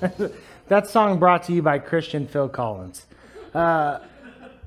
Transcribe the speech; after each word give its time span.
that 0.68 0.88
song 0.88 1.18
brought 1.18 1.44
to 1.44 1.52
you 1.52 1.62
by 1.62 1.78
Christian 1.78 2.26
Phil 2.26 2.48
Collins. 2.48 3.06
Uh, 3.54 4.00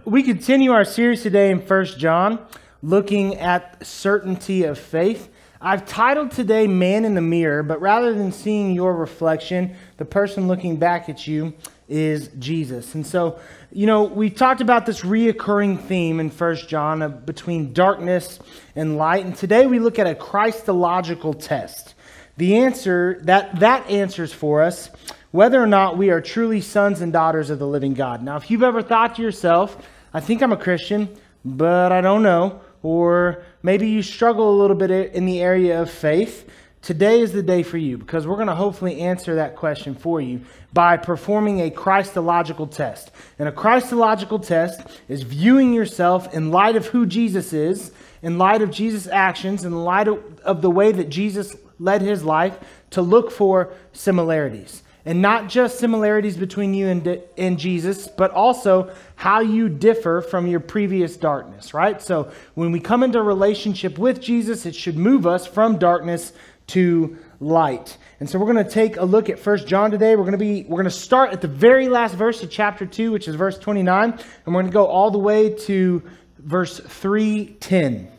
we 0.06 0.24
continue 0.24 0.72
our 0.72 0.86
series 0.86 1.24
today 1.24 1.52
in 1.52 1.62
First 1.62 2.00
John, 2.00 2.40
looking 2.82 3.36
at 3.36 3.86
certainty 3.86 4.64
of 4.64 4.78
faith. 4.78 5.30
I've 5.60 5.86
titled 5.86 6.32
today 6.32 6.68
Man 6.68 7.04
in 7.04 7.16
the 7.16 7.22
Mirror, 7.22 7.64
but 7.64 7.82
rather 7.82 8.14
than 8.14 8.32
seeing 8.32 8.74
your 8.74 8.96
reflection, 8.96 9.76
the 9.98 10.06
person 10.06 10.48
looking 10.48 10.78
back 10.78 11.10
at 11.10 11.28
you 11.28 11.54
is 11.90 12.30
Jesus. 12.40 12.96
And 12.96 13.06
so, 13.06 13.40
you 13.72 13.86
know, 13.86 14.04
we 14.04 14.30
talked 14.30 14.62
about 14.62 14.86
this 14.86 15.02
reoccurring 15.02 15.82
theme 15.88 16.20
in 16.20 16.30
First 16.30 16.70
John 16.70 17.02
of 17.02 17.26
between 17.26 17.74
darkness 17.74 18.40
and 18.76 18.98
light, 18.98 19.26
and 19.26 19.36
today 19.36 19.66
we 19.66 19.80
look 19.80 20.00
at 20.00 20.08
a 20.08 20.16
Christological 20.16 21.34
test. 21.34 21.96
The 22.38 22.58
answer 22.58 23.20
that 23.24 23.60
that 23.60 23.90
answers 23.90 24.32
for 24.32 24.62
us 24.62 24.90
whether 25.32 25.62
or 25.62 25.68
not 25.68 25.98
we 25.98 26.10
are 26.10 26.22
truly 26.22 26.62
sons 26.62 27.02
and 27.02 27.12
daughters 27.12 27.50
of 27.50 27.60
the 27.60 27.68
living 27.68 27.94
God. 27.94 28.24
Now, 28.24 28.38
if 28.38 28.50
you've 28.50 28.64
ever 28.64 28.82
thought 28.82 29.16
to 29.16 29.22
yourself, 29.22 29.78
I 30.14 30.20
think 30.20 30.42
I'm 30.42 30.54
a 30.54 30.58
Christian, 30.58 31.10
but 31.44 31.92
I 31.92 32.02
don't 32.02 32.24
know, 32.24 32.62
or 32.82 33.44
maybe 33.62 33.90
you 33.90 34.02
struggle 34.02 34.50
a 34.50 34.58
little 34.60 34.76
bit 34.76 35.14
in 35.14 35.26
the 35.26 35.42
area 35.42 35.82
of 35.82 35.92
faith, 35.92 36.50
today 36.82 37.20
is 37.20 37.34
the 37.34 37.44
day 37.44 37.62
for 37.62 37.78
you 37.78 37.98
because 37.98 38.26
we're 38.26 38.36
going 38.36 38.48
to 38.48 38.56
hopefully 38.56 39.02
answer 39.02 39.36
that 39.36 39.56
question 39.56 39.94
for 39.94 40.22
you 40.22 40.42
by 40.74 40.96
performing 40.96 41.60
a 41.60 41.70
Christological 41.70 42.68
test. 42.68 43.12
And 43.38 43.50
a 43.50 43.52
Christological 43.52 44.40
test 44.40 44.82
is 45.10 45.24
viewing 45.24 45.74
yourself 45.74 46.34
in 46.34 46.52
light 46.52 46.76
of 46.76 46.88
who 46.88 47.06
Jesus 47.06 47.52
is, 47.52 47.92
in 48.22 48.38
light 48.38 48.62
of 48.62 48.72
Jesus' 48.72 49.08
actions, 49.08 49.66
in 49.66 49.84
light 49.84 50.08
of, 50.08 50.40
of 50.40 50.62
the 50.62 50.72
way 50.72 50.92
that 50.92 51.10
Jesus 51.10 51.56
led 51.80 52.02
his 52.02 52.24
life, 52.24 52.58
to 52.92 53.02
look 53.02 53.32
for 53.32 53.74
similarities 53.94 54.84
and 55.08 55.22
not 55.22 55.48
just 55.48 55.80
similarities 55.80 56.36
between 56.36 56.74
you 56.74 56.90
and, 56.90 57.22
and 57.38 57.58
Jesus, 57.58 58.10
but 58.10 58.30
also 58.32 58.94
how 59.16 59.40
you 59.40 59.70
differ 59.70 60.20
from 60.20 60.48
your 60.48 60.60
previous 60.60 61.16
darkness, 61.16 61.74
right? 61.74 62.02
So 62.02 62.30
when 62.56 62.74
we 62.74 62.82
come 62.82 63.04
into 63.04 63.18
a 63.18 63.24
relationship 63.24 63.98
with 63.98 64.20
Jesus, 64.20 64.66
it 64.66 64.76
should 64.76 64.98
move 64.98 65.26
us 65.26 65.48
from 65.48 65.78
darkness 65.78 66.34
to 66.68 67.18
light. 67.40 67.98
And 68.20 68.30
so 68.30 68.38
we're 68.38 68.52
going 68.52 68.66
to 68.66 68.70
take 68.70 68.98
a 68.98 69.06
look 69.06 69.30
at 69.30 69.40
First 69.40 69.66
John 69.66 69.92
today. 69.92 70.18
We're 70.18 70.24
going 70.24 70.34
to 70.34 70.38
be 70.38 70.64
we're 70.64 70.76
going 70.76 70.84
to 70.84 70.92
start 70.92 71.32
at 71.32 71.40
the 71.40 71.48
very 71.48 71.88
last 71.88 72.16
verse 72.16 72.44
of 72.44 72.52
chapter 72.52 72.86
2, 72.86 73.14
which 73.14 73.30
is 73.30 73.36
verse 73.36 73.58
29, 73.58 74.12
and 74.12 74.22
we're 74.46 74.54
going 74.54 74.66
to 74.66 74.72
go 74.74 74.88
all 74.88 75.10
the 75.10 75.20
way 75.20 75.52
to 75.52 76.04
verse 76.38 76.82
310. 76.82 78.12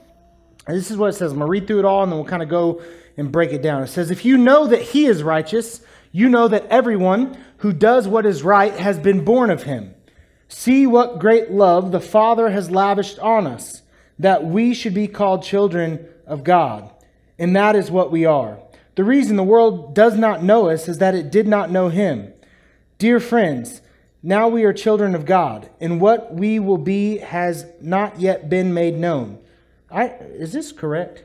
And 0.67 0.77
this 0.77 0.91
is 0.91 0.97
what 0.97 1.11
it 1.11 1.17
says. 1.17 1.33
I'm 1.33 1.39
going 1.39 1.48
to 1.48 1.51
read 1.51 1.67
through 1.67 1.81
it 1.81 1.84
all 1.84 2.03
and 2.03 2.11
then 2.11 2.19
we'll 2.19 2.29
kind 2.29 2.42
of 2.42 2.48
go 2.48 2.81
and 3.19 3.33
break 3.33 3.52
it 3.52 3.61
down. 3.61 3.83
It 3.83 3.88
says, 3.88 4.11
If 4.11 4.24
you 4.24 4.38
know 4.38 4.69
that 4.69 4.80
he 4.80 5.05
is 5.05 5.22
righteous, 5.22 5.83
you 6.12 6.28
know 6.28 6.48
that 6.48 6.66
everyone 6.66 7.36
who 7.58 7.72
does 7.72 8.08
what 8.08 8.24
is 8.24 8.42
right 8.42 8.72
has 8.74 8.98
been 8.98 9.24
born 9.24 9.50
of 9.50 9.64
him. 9.64 9.94
See 10.47 10.86
what 10.86 11.19
great 11.19 11.50
love 11.50 11.91
the 11.91 12.00
Father 12.00 12.48
has 12.48 12.70
lavished 12.70 13.19
on 13.19 13.46
us, 13.46 13.83
that 14.19 14.44
we 14.44 14.72
should 14.72 14.94
be 14.94 15.08
called 15.08 15.42
children 15.42 16.06
of 16.27 16.44
God. 16.44 16.91
And 17.39 17.55
that 17.55 17.77
is 17.77 17.91
what 17.91 18.11
we 18.11 18.24
are. 18.24 18.58
The 18.94 19.05
reason 19.05 19.36
the 19.36 19.44
world 19.44 19.94
does 19.94 20.16
not 20.16 20.42
know 20.42 20.70
us 20.70 20.89
is 20.89 20.98
that 20.98 21.14
it 21.14 21.30
did 21.30 21.46
not 21.46 21.70
know 21.70 21.89
him. 21.89 22.33
Dear 22.98 23.20
friends, 23.20 23.80
now 24.22 24.48
we 24.48 24.64
are 24.64 24.72
children 24.72 25.14
of 25.14 25.24
God, 25.24 25.70
and 25.80 26.00
what 26.00 26.34
we 26.34 26.58
will 26.58 26.78
be 26.78 27.19
has 27.19 27.66
not 27.80 28.20
yet 28.20 28.48
been 28.48 28.74
made 28.74 28.96
known. 28.96 29.39
I, 29.91 30.08
is 30.08 30.52
this 30.52 30.72
correct? 30.72 31.22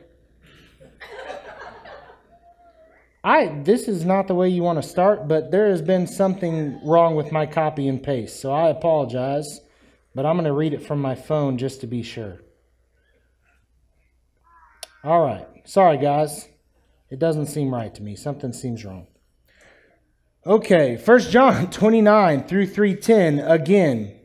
I 3.24 3.46
this 3.64 3.88
is 3.88 4.04
not 4.04 4.28
the 4.28 4.34
way 4.34 4.50
you 4.50 4.62
want 4.62 4.80
to 4.80 4.88
start, 4.88 5.26
but 5.26 5.50
there 5.50 5.70
has 5.70 5.80
been 5.80 6.06
something 6.06 6.78
wrong 6.84 7.16
with 7.16 7.32
my 7.32 7.46
copy 7.46 7.88
and 7.88 8.02
paste, 8.02 8.38
so 8.38 8.52
I 8.52 8.68
apologize. 8.68 9.60
But 10.14 10.26
I'm 10.26 10.36
going 10.36 10.44
to 10.44 10.52
read 10.52 10.74
it 10.74 10.86
from 10.86 11.00
my 11.00 11.16
phone 11.16 11.58
just 11.58 11.80
to 11.80 11.88
be 11.88 12.02
sure. 12.02 12.40
All 15.02 15.24
right. 15.24 15.46
Sorry, 15.64 15.98
guys. 15.98 16.48
It 17.10 17.18
doesn't 17.18 17.46
seem 17.46 17.74
right 17.74 17.92
to 17.94 18.02
me. 18.02 18.14
Something 18.14 18.52
seems 18.52 18.84
wrong. 18.84 19.08
Okay, 20.46 20.96
First 20.96 21.30
John 21.30 21.70
29 21.70 22.44
through 22.44 22.66
310 22.66 23.40
again 23.40 24.20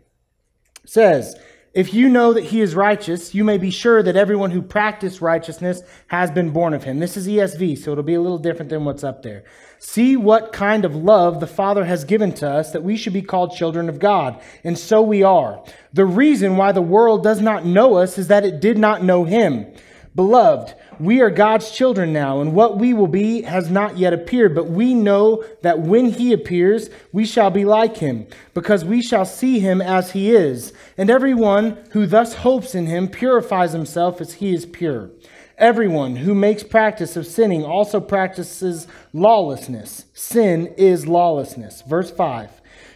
says, 0.85 1.35
if 1.73 1.93
you 1.93 2.09
know 2.09 2.33
that 2.33 2.45
he 2.45 2.61
is 2.61 2.73
righteous, 2.73 3.35
you 3.35 3.43
may 3.43 3.59
be 3.59 3.69
sure 3.69 4.01
that 4.01 4.15
everyone 4.15 4.49
who 4.49 4.61
practiced 4.61 5.21
righteousness 5.21 5.81
has 6.07 6.31
been 6.31 6.49
born 6.49 6.73
of 6.73 6.83
him. 6.83 6.97
This 6.97 7.15
is 7.15 7.27
ESV, 7.27 7.77
so 7.77 7.91
it'll 7.91 8.03
be 8.03 8.15
a 8.15 8.21
little 8.21 8.39
different 8.39 8.69
than 8.69 8.85
what's 8.85 9.03
up 9.03 9.21
there. 9.21 9.43
See 9.77 10.17
what 10.17 10.51
kind 10.51 10.83
of 10.83 10.95
love 10.95 11.39
the 11.39 11.47
Father 11.47 11.85
has 11.85 12.03
given 12.03 12.33
to 12.33 12.49
us 12.49 12.71
that 12.71 12.83
we 12.83 12.97
should 12.97 13.13
be 13.13 13.21
called 13.21 13.55
children 13.55 13.87
of 13.87 13.99
God. 13.99 14.41
And 14.63 14.77
so 14.77 15.01
we 15.01 15.21
are. 15.21 15.63
The 15.93 16.05
reason 16.05 16.57
why 16.57 16.71
the 16.71 16.81
world 16.81 17.23
does 17.23 17.39
not 17.39 17.65
know 17.65 17.95
us 17.95 18.17
is 18.17 18.27
that 18.29 18.45
it 18.45 18.59
did 18.59 18.77
not 18.77 19.03
know 19.03 19.23
him. 19.25 19.67
Beloved, 20.15 20.73
we 20.99 21.21
are 21.21 21.29
God's 21.29 21.71
children 21.71 22.11
now, 22.11 22.41
and 22.41 22.53
what 22.53 22.77
we 22.77 22.93
will 22.93 23.07
be 23.07 23.43
has 23.43 23.69
not 23.69 23.97
yet 23.97 24.11
appeared, 24.11 24.55
but 24.55 24.67
we 24.69 24.93
know 24.93 25.43
that 25.61 25.79
when 25.79 26.09
he 26.09 26.33
appears, 26.33 26.89
we 27.13 27.25
shall 27.25 27.51
be 27.51 27.63
like 27.63 27.97
him, 27.97 28.27
because 28.53 28.83
we 28.83 29.01
shall 29.01 29.25
see 29.25 29.59
him 29.59 29.81
as 29.81 30.11
he 30.11 30.31
is. 30.31 30.73
And 30.97 31.09
everyone 31.09 31.77
who 31.91 32.05
thus 32.05 32.35
hopes 32.35 32.73
in 32.73 32.87
him 32.87 33.07
purifies 33.07 33.71
himself 33.71 34.19
as 34.19 34.33
he 34.33 34.53
is 34.53 34.65
pure. 34.65 35.11
Everyone 35.57 36.15
who 36.15 36.33
makes 36.33 36.63
practice 36.63 37.15
of 37.15 37.27
sinning 37.27 37.63
also 37.63 37.99
practices 37.99 38.87
lawlessness. 39.13 40.05
Sin 40.13 40.73
is 40.77 41.05
lawlessness. 41.05 41.81
Verse 41.83 42.09
5. 42.09 42.49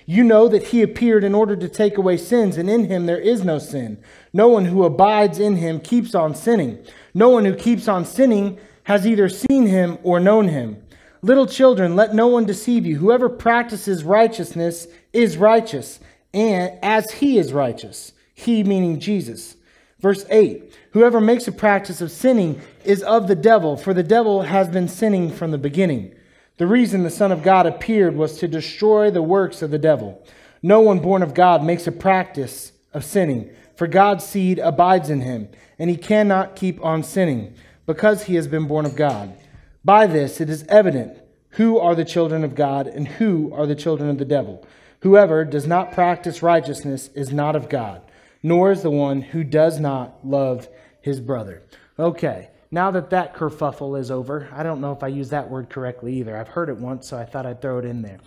You 0.06 0.24
know 0.24 0.47
that 0.50 0.68
he 0.68 0.81
appeared 0.81 1.24
in 1.24 1.35
order 1.35 1.56
to 1.56 1.69
take 1.69 1.97
away 1.97 2.18
sins, 2.18 2.57
and 2.57 2.69
in 2.69 2.85
him 2.85 3.06
there 3.06 3.19
is 3.19 3.45
no 3.45 3.59
sin. 3.59 4.01
No 4.34 4.47
one 4.47 4.66
who 4.66 4.84
abides 4.84 5.40
in 5.40 5.57
him 5.57 5.80
keeps 5.80 6.16
on 6.16 6.35
sinning. 6.35 6.85
No 7.13 7.29
one 7.29 7.46
who 7.46 7.56
keeps 7.56 7.88
on 7.88 8.06
sinning 8.06 8.57
has 8.84 9.06
either 9.07 9.29
seen 9.29 9.68
him 9.68 9.97
or 10.03 10.19
known 10.19 10.47
him. 10.47 10.84
Little 11.22 11.47
children, 11.47 11.96
let 11.96 12.13
no 12.13 12.28
one 12.28 12.46
deceive 12.46 12.85
you. 12.85 12.97
Whoever 12.97 13.29
practices 13.29 14.03
righteousness 14.03 14.88
is 15.13 15.38
righteous, 15.38 16.00
and 16.34 16.78
as 16.81 17.12
he 17.12 17.38
is 17.38 17.53
righteous. 17.53 18.12
He 18.34 18.63
meaning 18.63 19.00
Jesus. 19.00 19.56
Verse 20.00 20.25
8 20.29 20.74
Whoever 20.91 21.22
makes 21.22 21.47
a 21.47 21.51
practice 21.51 22.01
of 22.01 22.12
sinning 22.12 22.62
is 22.84 23.01
of 23.03 23.28
the 23.28 23.35
devil, 23.35 23.78
for 23.78 23.94
the 23.94 24.03
devil 24.03 24.44
has 24.44 24.68
been 24.68 24.88
sinning 24.88 25.31
from 25.31 25.51
the 25.51 25.57
beginning. 25.57 26.13
The 26.57 26.68
reason 26.68 27.03
the 27.03 27.09
Son 27.09 27.31
of 27.31 27.41
God 27.41 27.66
appeared 27.66 28.16
was 28.16 28.38
to 28.40 28.47
destroy 28.47 29.09
the 29.09 29.24
works 29.24 29.62
of 29.62 29.72
the 29.72 29.80
devil. 29.80 30.24
No 30.62 30.81
one 30.81 31.00
born 31.00 31.24
of 31.24 31.34
God 31.34 31.63
makes 31.63 31.88
a 31.88 31.91
practice 31.91 32.74
of 32.94 33.03
sinning, 33.03 33.50
for 33.83 33.88
God's 33.88 34.23
seed 34.23 34.59
abides 34.59 35.09
in 35.09 35.19
him 35.19 35.49
and 35.77 35.89
he 35.89 35.97
cannot 35.97 36.55
keep 36.55 36.81
on 36.85 37.03
sinning, 37.03 37.53
because 37.85 38.23
he 38.23 38.35
has 38.35 38.47
been 38.47 38.66
born 38.66 38.85
of 38.85 38.95
God. 38.95 39.38
By 39.83 40.07
this 40.07 40.39
it 40.39 40.49
is 40.49 40.63
evident 40.69 41.17
who 41.49 41.77
are 41.77 41.94
the 41.94 42.05
children 42.05 42.45
of 42.45 42.55
God 42.55 42.88
and 42.88 43.05
who 43.05 43.53
are 43.53 43.66
the 43.66 43.75
children 43.75 44.09
of 44.09 44.19
the 44.19 44.23
devil. 44.23 44.66
Whoever 45.01 45.44
does 45.44 45.67
not 45.67 45.91
practice 45.91 46.41
righteousness 46.41 47.09
is 47.13 47.33
not 47.33 47.57
of 47.57 47.67
God, 47.67 48.01
nor 48.41 48.71
is 48.71 48.83
the 48.83 48.89
one 48.89 49.21
who 49.21 49.44
does 49.44 49.81
not 49.81 50.25
love 50.25 50.69
his 51.01 51.19
brother. 51.19 51.61
Okay, 52.00 52.51
now 52.71 52.89
that 52.91 53.09
that 53.09 53.35
kerfuffle 53.35 54.00
is 54.00 54.09
over, 54.09 54.47
I 54.53 54.63
don't 54.63 54.79
know 54.79 54.94
if 54.94 55.03
I 55.03 55.09
used 55.09 55.31
that 55.31 55.50
word 55.50 55.69
correctly 55.69 56.13
either. 56.19 56.38
I've 56.38 56.47
heard 56.47 56.69
it 56.69 56.77
once, 56.77 57.09
so 57.09 57.17
I 57.17 57.25
thought 57.25 57.45
I'd 57.45 57.61
throw 57.61 57.79
it 57.79 57.85
in 57.85 58.01
there. 58.01 58.19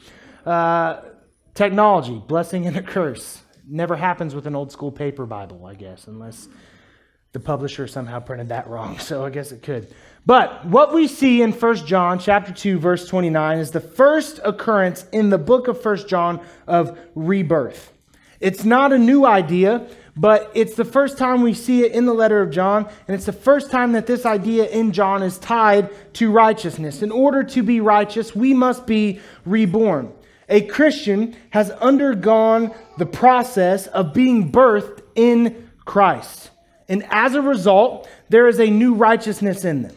Uh, 0.45 1.01
technology, 1.55 2.23
blessing 2.27 2.67
and 2.67 2.77
a 2.77 2.83
curse. 2.83 3.41
Never 3.69 3.97
happens 3.97 4.35
with 4.35 4.47
an 4.47 4.55
old 4.55 4.71
school 4.71 4.93
paper 4.93 5.27
Bible, 5.27 5.67
I 5.67 5.75
guess, 5.75 6.07
unless 6.07 6.49
the 7.33 7.41
publisher 7.41 7.87
somehow 7.87 8.21
printed 8.21 8.49
that 8.49 8.69
wrong, 8.69 8.99
so 9.01 9.25
I 9.25 9.31
guess 9.31 9.53
it 9.53 9.63
could. 9.63 9.93
But 10.25 10.65
what 10.67 10.95
we 10.95 11.07
see 11.07 11.43
in 11.43 11.53
1 11.53 11.87
John 11.87 12.19
chapter 12.19 12.53
2 12.53 12.79
verse 12.79 13.07
29 13.07 13.59
is 13.59 13.71
the 13.71 13.81
first 13.81 14.41
occurrence 14.45 15.05
in 15.13 15.31
the 15.31 15.39
book 15.39 15.69
of 15.69 15.85
1 15.85 16.09
John 16.09 16.41
of 16.67 16.99
rebirth. 17.15 17.93
It's 18.41 18.65
not 18.65 18.93
a 18.93 18.99
new 18.99 19.27
idea, 19.27 19.87
but 20.17 20.51
it's 20.55 20.75
the 20.75 20.85
first 20.85 21.19
time 21.19 21.43
we 21.43 21.53
see 21.53 21.85
it 21.85 21.93
in 21.93 22.07
the 22.07 22.15
letter 22.15 22.41
of 22.41 22.51
John, 22.51 22.89
and 23.07 23.15
it's 23.15 23.27
the 23.27 23.33
first 23.33 23.71
time 23.71 23.93
that 23.93 24.07
this 24.07 24.25
idea 24.25 24.67
in 24.67 24.93
John 24.93 25.23
is 25.23 25.39
tied 25.39 25.91
to 26.15 26.33
righteousness. 26.33 27.03
In 27.03 27.13
order 27.13 27.45
to 27.45 27.63
be 27.63 27.81
righteous, 27.81 28.35
we 28.35 28.55
must 28.55 28.87
be 28.87 29.21
reborn. 29.45 30.13
A 30.49 30.63
Christian 30.63 31.37
has 31.51 31.71
undergone 31.71 32.73
the 32.99 33.07
process 33.07 33.87
of 33.89 34.15
being 34.15 34.53
birthed 34.53 35.03
in 35.15 35.71
Christ. 35.85 36.51
And 36.89 37.05
as 37.11 37.35
a 37.35 37.43
result, 37.43 38.09
there 38.29 38.47
is 38.47 38.61
a 38.61 38.71
new 38.71 38.95
righteousness 38.95 39.65
in 39.65 39.83
them. 39.83 39.97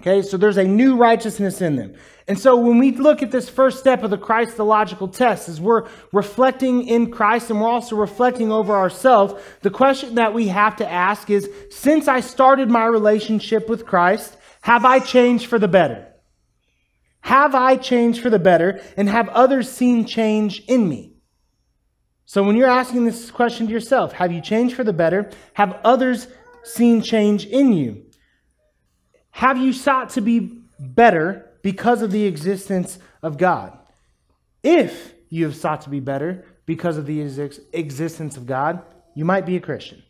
Okay, 0.00 0.22
so 0.22 0.38
there's 0.38 0.56
a 0.56 0.64
new 0.64 0.96
righteousness 0.96 1.60
in 1.60 1.76
them. 1.76 1.94
And 2.26 2.38
so 2.38 2.56
when 2.56 2.78
we 2.78 2.92
look 2.92 3.22
at 3.22 3.30
this 3.30 3.50
first 3.50 3.80
step 3.80 4.02
of 4.02 4.10
the 4.10 4.16
Christological 4.16 5.08
test, 5.08 5.48
as 5.48 5.60
we're 5.60 5.88
reflecting 6.12 6.86
in 6.86 7.10
Christ 7.10 7.50
and 7.50 7.60
we're 7.60 7.68
also 7.68 7.96
reflecting 7.96 8.50
over 8.50 8.74
ourselves, 8.74 9.34
the 9.60 9.68
question 9.68 10.14
that 10.14 10.32
we 10.32 10.48
have 10.48 10.76
to 10.76 10.90
ask 10.90 11.28
is 11.28 11.50
since 11.68 12.08
I 12.08 12.20
started 12.20 12.70
my 12.70 12.86
relationship 12.86 13.68
with 13.68 13.84
Christ, 13.84 14.38
have 14.62 14.86
I 14.86 15.00
changed 15.00 15.46
for 15.46 15.58
the 15.58 15.68
better? 15.68 16.09
Have 17.22 17.54
I 17.54 17.76
changed 17.76 18.22
for 18.22 18.30
the 18.30 18.38
better, 18.38 18.80
and 18.96 19.08
have 19.08 19.28
others 19.28 19.70
seen 19.70 20.04
change 20.04 20.62
in 20.66 20.88
me? 20.88 21.14
So 22.24 22.42
when 22.42 22.56
you're 22.56 22.68
asking 22.68 23.04
this 23.04 23.30
question 23.30 23.66
to 23.66 23.72
yourself, 23.72 24.12
have 24.12 24.32
you 24.32 24.40
changed 24.40 24.76
for 24.76 24.84
the 24.84 24.92
better? 24.92 25.30
Have 25.54 25.78
others 25.84 26.28
seen 26.62 27.02
change 27.02 27.44
in 27.44 27.72
you? 27.72 28.04
Have 29.30 29.58
you 29.58 29.72
sought 29.72 30.10
to 30.10 30.20
be 30.20 30.62
better 30.78 31.50
because 31.62 32.02
of 32.02 32.10
the 32.10 32.26
existence 32.26 32.98
of 33.22 33.36
God? 33.36 33.76
If 34.62 35.12
you 35.28 35.44
have 35.44 35.56
sought 35.56 35.82
to 35.82 35.90
be 35.90 36.00
better 36.00 36.44
because 36.66 36.98
of 36.98 37.06
the 37.06 37.20
existence 37.20 38.36
of 38.36 38.46
God, 38.46 38.82
you 39.14 39.24
might 39.24 39.46
be 39.46 39.56
a 39.56 39.60
Christian. 39.60 40.02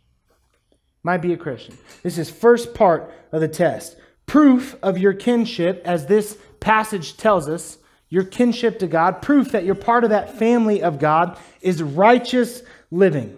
Might 1.02 1.22
be 1.22 1.32
a 1.32 1.38
Christian. 1.38 1.78
This 2.02 2.18
is 2.18 2.28
first 2.28 2.74
part 2.74 3.14
of 3.32 3.40
the 3.40 3.48
test. 3.48 3.96
Proof 4.26 4.76
of 4.82 4.98
your 4.98 5.14
kinship, 5.14 5.80
as 5.84 6.06
this 6.06 6.36
passage 6.60 7.16
tells 7.16 7.48
us, 7.48 7.78
your 8.08 8.24
kinship 8.24 8.80
to 8.80 8.86
God, 8.86 9.22
proof 9.22 9.52
that 9.52 9.64
you're 9.64 9.74
part 9.76 10.04
of 10.04 10.10
that 10.10 10.38
family 10.38 10.82
of 10.82 10.98
God, 10.98 11.38
is 11.60 11.82
righteous 11.82 12.62
living. 12.90 13.36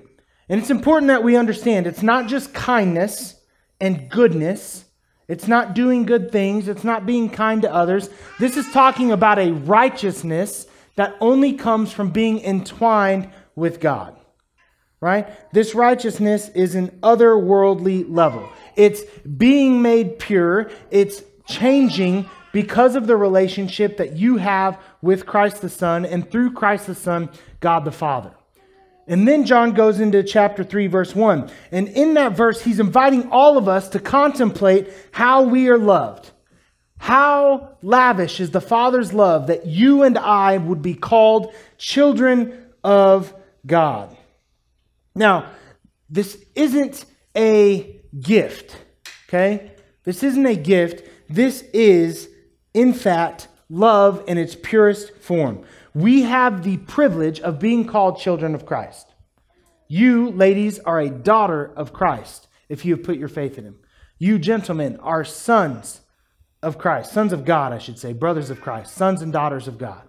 And 0.48 0.60
it's 0.60 0.70
important 0.70 1.08
that 1.08 1.22
we 1.22 1.36
understand 1.36 1.86
it's 1.86 2.02
not 2.02 2.26
just 2.26 2.54
kindness 2.54 3.36
and 3.80 4.08
goodness. 4.10 4.84
It's 5.28 5.46
not 5.46 5.74
doing 5.74 6.04
good 6.04 6.32
things. 6.32 6.68
It's 6.68 6.84
not 6.84 7.06
being 7.06 7.30
kind 7.30 7.62
to 7.62 7.72
others. 7.72 8.10
This 8.38 8.56
is 8.56 8.70
talking 8.72 9.12
about 9.12 9.38
a 9.38 9.52
righteousness 9.52 10.66
that 10.96 11.16
only 11.20 11.54
comes 11.54 11.92
from 11.92 12.10
being 12.10 12.40
entwined 12.40 13.30
with 13.54 13.80
God. 13.80 14.16
Right? 15.00 15.28
This 15.52 15.74
righteousness 15.74 16.48
is 16.50 16.74
an 16.74 16.98
otherworldly 17.02 18.06
level. 18.08 18.48
It's 18.76 19.02
being 19.20 19.82
made 19.82 20.18
pure. 20.18 20.70
It's 20.90 21.22
changing 21.46 22.28
because 22.52 22.94
of 22.94 23.06
the 23.06 23.16
relationship 23.16 23.96
that 23.96 24.16
you 24.16 24.36
have 24.36 24.78
with 25.00 25.26
Christ 25.26 25.62
the 25.62 25.68
Son 25.68 26.04
and 26.04 26.30
through 26.30 26.52
Christ 26.52 26.86
the 26.86 26.94
Son, 26.94 27.30
God 27.60 27.84
the 27.84 27.92
Father. 27.92 28.32
And 29.06 29.26
then 29.26 29.44
John 29.44 29.72
goes 29.72 29.98
into 29.98 30.22
chapter 30.22 30.62
3, 30.62 30.86
verse 30.86 31.14
1. 31.14 31.50
And 31.72 31.88
in 31.88 32.14
that 32.14 32.36
verse, 32.36 32.62
he's 32.62 32.78
inviting 32.78 33.30
all 33.30 33.58
of 33.58 33.68
us 33.68 33.88
to 33.90 33.98
contemplate 33.98 34.88
how 35.10 35.42
we 35.42 35.68
are 35.68 35.78
loved. 35.78 36.30
How 36.98 37.76
lavish 37.82 38.38
is 38.38 38.52
the 38.52 38.60
Father's 38.60 39.12
love 39.12 39.48
that 39.48 39.66
you 39.66 40.04
and 40.04 40.16
I 40.16 40.56
would 40.56 40.82
be 40.82 40.94
called 40.94 41.52
children 41.76 42.70
of 42.84 43.34
God. 43.66 44.16
Now, 45.14 45.50
this 46.08 46.38
isn't 46.54 47.04
a 47.36 48.00
gift, 48.20 48.76
okay? 49.28 49.72
This 50.04 50.22
isn't 50.22 50.46
a 50.46 50.54
gift. 50.54 51.08
This 51.28 51.62
is, 51.72 52.28
in 52.74 52.92
fact, 52.92 53.48
love 53.68 54.22
in 54.26 54.38
its 54.38 54.54
purest 54.54 55.16
form. 55.16 55.64
We 55.94 56.22
have 56.22 56.62
the 56.62 56.78
privilege 56.78 57.40
of 57.40 57.58
being 57.58 57.86
called 57.86 58.18
children 58.18 58.54
of 58.54 58.66
Christ. 58.66 59.08
You, 59.88 60.30
ladies, 60.30 60.78
are 60.78 61.00
a 61.00 61.10
daughter 61.10 61.70
of 61.76 61.92
Christ 61.92 62.48
if 62.68 62.84
you 62.84 62.96
have 62.96 63.04
put 63.04 63.18
your 63.18 63.28
faith 63.28 63.58
in 63.58 63.64
him. 63.64 63.78
You, 64.18 64.38
gentlemen, 64.38 64.98
are 65.00 65.24
sons 65.24 66.00
of 66.62 66.78
Christ, 66.78 67.12
sons 67.12 67.32
of 67.32 67.44
God, 67.44 67.72
I 67.72 67.78
should 67.78 67.98
say, 67.98 68.12
brothers 68.12 68.48
of 68.48 68.60
Christ, 68.60 68.94
sons 68.94 69.20
and 69.20 69.32
daughters 69.32 69.68
of 69.68 69.78
God, 69.78 70.02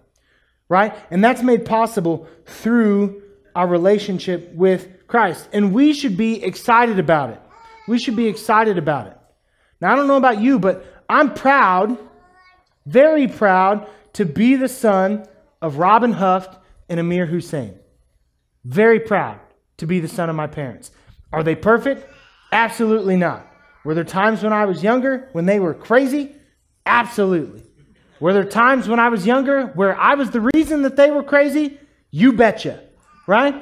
right? 0.68 0.94
And 1.10 1.22
that's 1.22 1.42
made 1.42 1.64
possible 1.66 2.28
through 2.46 3.22
our 3.54 3.66
relationship 3.66 4.54
with 4.54 5.06
Christ. 5.06 5.48
And 5.52 5.74
we 5.74 5.92
should 5.92 6.16
be 6.16 6.42
excited 6.42 6.98
about 6.98 7.30
it. 7.30 7.40
We 7.86 7.98
should 7.98 8.16
be 8.16 8.28
excited 8.28 8.78
about 8.78 9.08
it. 9.08 9.18
Now, 9.80 9.92
I 9.92 9.96
don't 9.96 10.06
know 10.06 10.16
about 10.16 10.40
you, 10.40 10.58
but 10.58 10.86
I'm 11.08 11.34
proud, 11.34 11.98
very 12.86 13.28
proud, 13.28 13.88
to 14.14 14.24
be 14.24 14.56
the 14.56 14.68
son 14.68 15.26
of 15.60 15.78
Robin 15.78 16.12
Huft 16.12 16.56
and 16.88 17.00
Amir 17.00 17.26
Hussein. 17.26 17.78
Very 18.64 19.00
proud 19.00 19.40
to 19.78 19.86
be 19.86 20.00
the 20.00 20.08
son 20.08 20.30
of 20.30 20.36
my 20.36 20.46
parents. 20.46 20.90
Are 21.32 21.42
they 21.42 21.54
perfect? 21.54 22.08
Absolutely 22.52 23.16
not. 23.16 23.46
Were 23.84 23.94
there 23.94 24.04
times 24.04 24.42
when 24.42 24.52
I 24.52 24.64
was 24.64 24.82
younger 24.82 25.28
when 25.32 25.46
they 25.46 25.58
were 25.58 25.74
crazy? 25.74 26.32
Absolutely. 26.86 27.62
Were 28.20 28.32
there 28.32 28.44
times 28.44 28.88
when 28.88 29.00
I 29.00 29.08
was 29.08 29.26
younger 29.26 29.66
where 29.66 29.98
I 29.98 30.14
was 30.14 30.30
the 30.30 30.48
reason 30.54 30.82
that 30.82 30.96
they 30.96 31.10
were 31.10 31.22
crazy? 31.22 31.78
You 32.10 32.32
betcha, 32.32 32.82
right? 33.26 33.60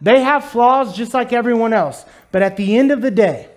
They 0.00 0.20
have 0.20 0.44
flaws 0.44 0.96
just 0.96 1.14
like 1.14 1.32
everyone 1.32 1.72
else. 1.72 2.04
But 2.32 2.42
at 2.42 2.56
the 2.56 2.76
end 2.76 2.90
of 2.90 3.00
the 3.00 3.10
day, 3.10 3.48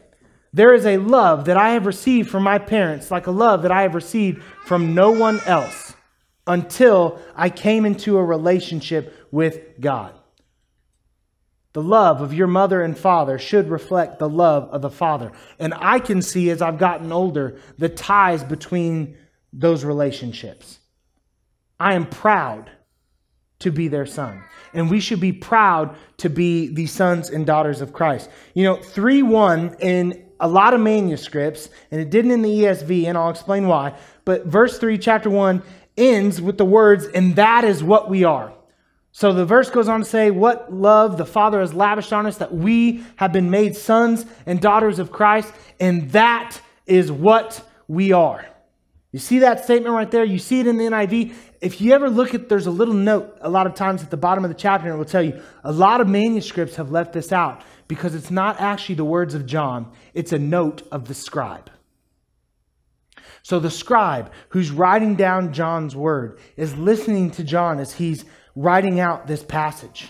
there 0.57 0.73
is 0.73 0.85
a 0.85 0.97
love 0.97 1.45
that 1.45 1.57
I 1.57 1.69
have 1.69 1.85
received 1.85 2.29
from 2.29 2.43
my 2.43 2.57
parents, 2.57 3.11
like 3.11 3.27
a 3.27 3.31
love 3.31 3.61
that 3.61 3.71
I 3.71 3.83
have 3.83 3.95
received 3.95 4.43
from 4.65 4.95
no 4.95 5.11
one 5.11 5.39
else 5.45 5.95
until 6.47 7.19
I 7.35 7.49
came 7.49 7.85
into 7.85 8.17
a 8.17 8.23
relationship 8.23 9.27
with 9.31 9.79
God. 9.79 10.13
The 11.73 11.83
love 11.83 12.21
of 12.21 12.33
your 12.33 12.47
mother 12.47 12.81
and 12.81 12.97
father 12.97 13.37
should 13.37 13.69
reflect 13.69 14.17
the 14.17 14.29
love 14.29 14.63
of 14.69 14.81
the 14.81 14.89
father. 14.89 15.31
And 15.59 15.75
I 15.77 15.99
can 15.99 16.23
see 16.23 16.49
as 16.49 16.61
I've 16.61 16.79
gotten 16.79 17.11
older 17.11 17.59
the 17.77 17.89
ties 17.89 18.43
between 18.43 19.15
those 19.53 19.85
relationships. 19.85 20.79
I 21.79 21.93
am 21.93 22.07
proud 22.07 22.71
to 23.59 23.71
be 23.71 23.87
their 23.87 24.05
son. 24.05 24.43
And 24.73 24.89
we 24.89 24.99
should 24.99 25.19
be 25.19 25.33
proud 25.33 25.95
to 26.17 26.29
be 26.29 26.67
the 26.67 26.87
sons 26.87 27.29
and 27.29 27.45
daughters 27.45 27.81
of 27.81 27.93
Christ. 27.93 28.29
You 28.53 28.63
know, 28.63 28.75
3 28.77 29.21
1 29.21 29.77
in 29.79 30.26
a 30.39 30.47
lot 30.47 30.73
of 30.73 30.81
manuscripts, 30.81 31.69
and 31.91 31.99
it 31.99 32.09
didn't 32.09 32.31
in 32.31 32.41
the 32.41 32.49
ESV, 32.49 33.05
and 33.05 33.17
I'll 33.17 33.29
explain 33.29 33.67
why. 33.67 33.97
But 34.25 34.45
verse 34.45 34.77
3, 34.77 34.97
chapter 34.97 35.29
1, 35.29 35.61
ends 35.97 36.41
with 36.41 36.57
the 36.57 36.65
words, 36.65 37.05
and 37.07 37.35
that 37.35 37.63
is 37.63 37.83
what 37.83 38.09
we 38.09 38.23
are. 38.23 38.53
So 39.11 39.33
the 39.33 39.45
verse 39.45 39.69
goes 39.69 39.87
on 39.87 40.01
to 40.01 40.05
say, 40.05 40.29
What 40.29 40.71
love 40.71 41.17
the 41.17 41.25
Father 41.25 41.59
has 41.59 41.73
lavished 41.73 42.13
on 42.13 42.27
us, 42.27 42.37
that 42.37 42.53
we 42.53 43.03
have 43.15 43.33
been 43.33 43.49
made 43.49 43.75
sons 43.75 44.25
and 44.45 44.61
daughters 44.61 44.99
of 44.99 45.11
Christ, 45.11 45.51
and 45.79 46.11
that 46.11 46.61
is 46.85 47.11
what 47.11 47.67
we 47.87 48.11
are. 48.11 48.45
You 49.11 49.19
see 49.19 49.39
that 49.39 49.63
statement 49.63 49.95
right 49.95 50.11
there? 50.11 50.23
You 50.23 50.37
see 50.37 50.59
it 50.59 50.67
in 50.67 50.77
the 50.77 50.83
NIV. 50.83 51.33
If 51.61 51.81
you 51.81 51.93
ever 51.93 52.09
look 52.09 52.35
at, 52.35 52.49
there's 52.49 52.67
a 52.67 52.71
little 52.71 52.93
note 52.93 53.35
a 53.41 53.49
lot 53.49 53.65
of 53.65 53.73
times 53.73 54.03
at 54.03 54.11
the 54.11 54.17
bottom 54.17 54.45
of 54.45 54.49
the 54.49 54.55
chapter, 54.55 54.85
and 54.85 54.93
it 54.93 54.97
will 54.97 55.05
tell 55.05 55.23
you 55.23 55.41
a 55.63 55.71
lot 55.71 56.01
of 56.01 56.07
manuscripts 56.07 56.75
have 56.75 56.91
left 56.91 57.13
this 57.13 57.31
out 57.31 57.63
because 57.87 58.15
it's 58.15 58.31
not 58.31 58.59
actually 58.59 58.95
the 58.95 59.05
words 59.05 59.33
of 59.33 59.45
John, 59.45 59.91
it's 60.13 60.33
a 60.33 60.39
note 60.39 60.81
of 60.91 61.07
the 61.07 61.13
scribe. 61.13 61.71
So 63.43 63.59
the 63.59 63.71
scribe 63.71 64.31
who's 64.49 64.71
writing 64.71 65.15
down 65.15 65.53
John's 65.53 65.95
word 65.95 66.39
is 66.57 66.75
listening 66.75 67.31
to 67.31 67.43
John 67.43 67.79
as 67.79 67.93
he's 67.93 68.25
writing 68.55 68.99
out 68.99 69.27
this 69.27 69.43
passage. 69.43 70.09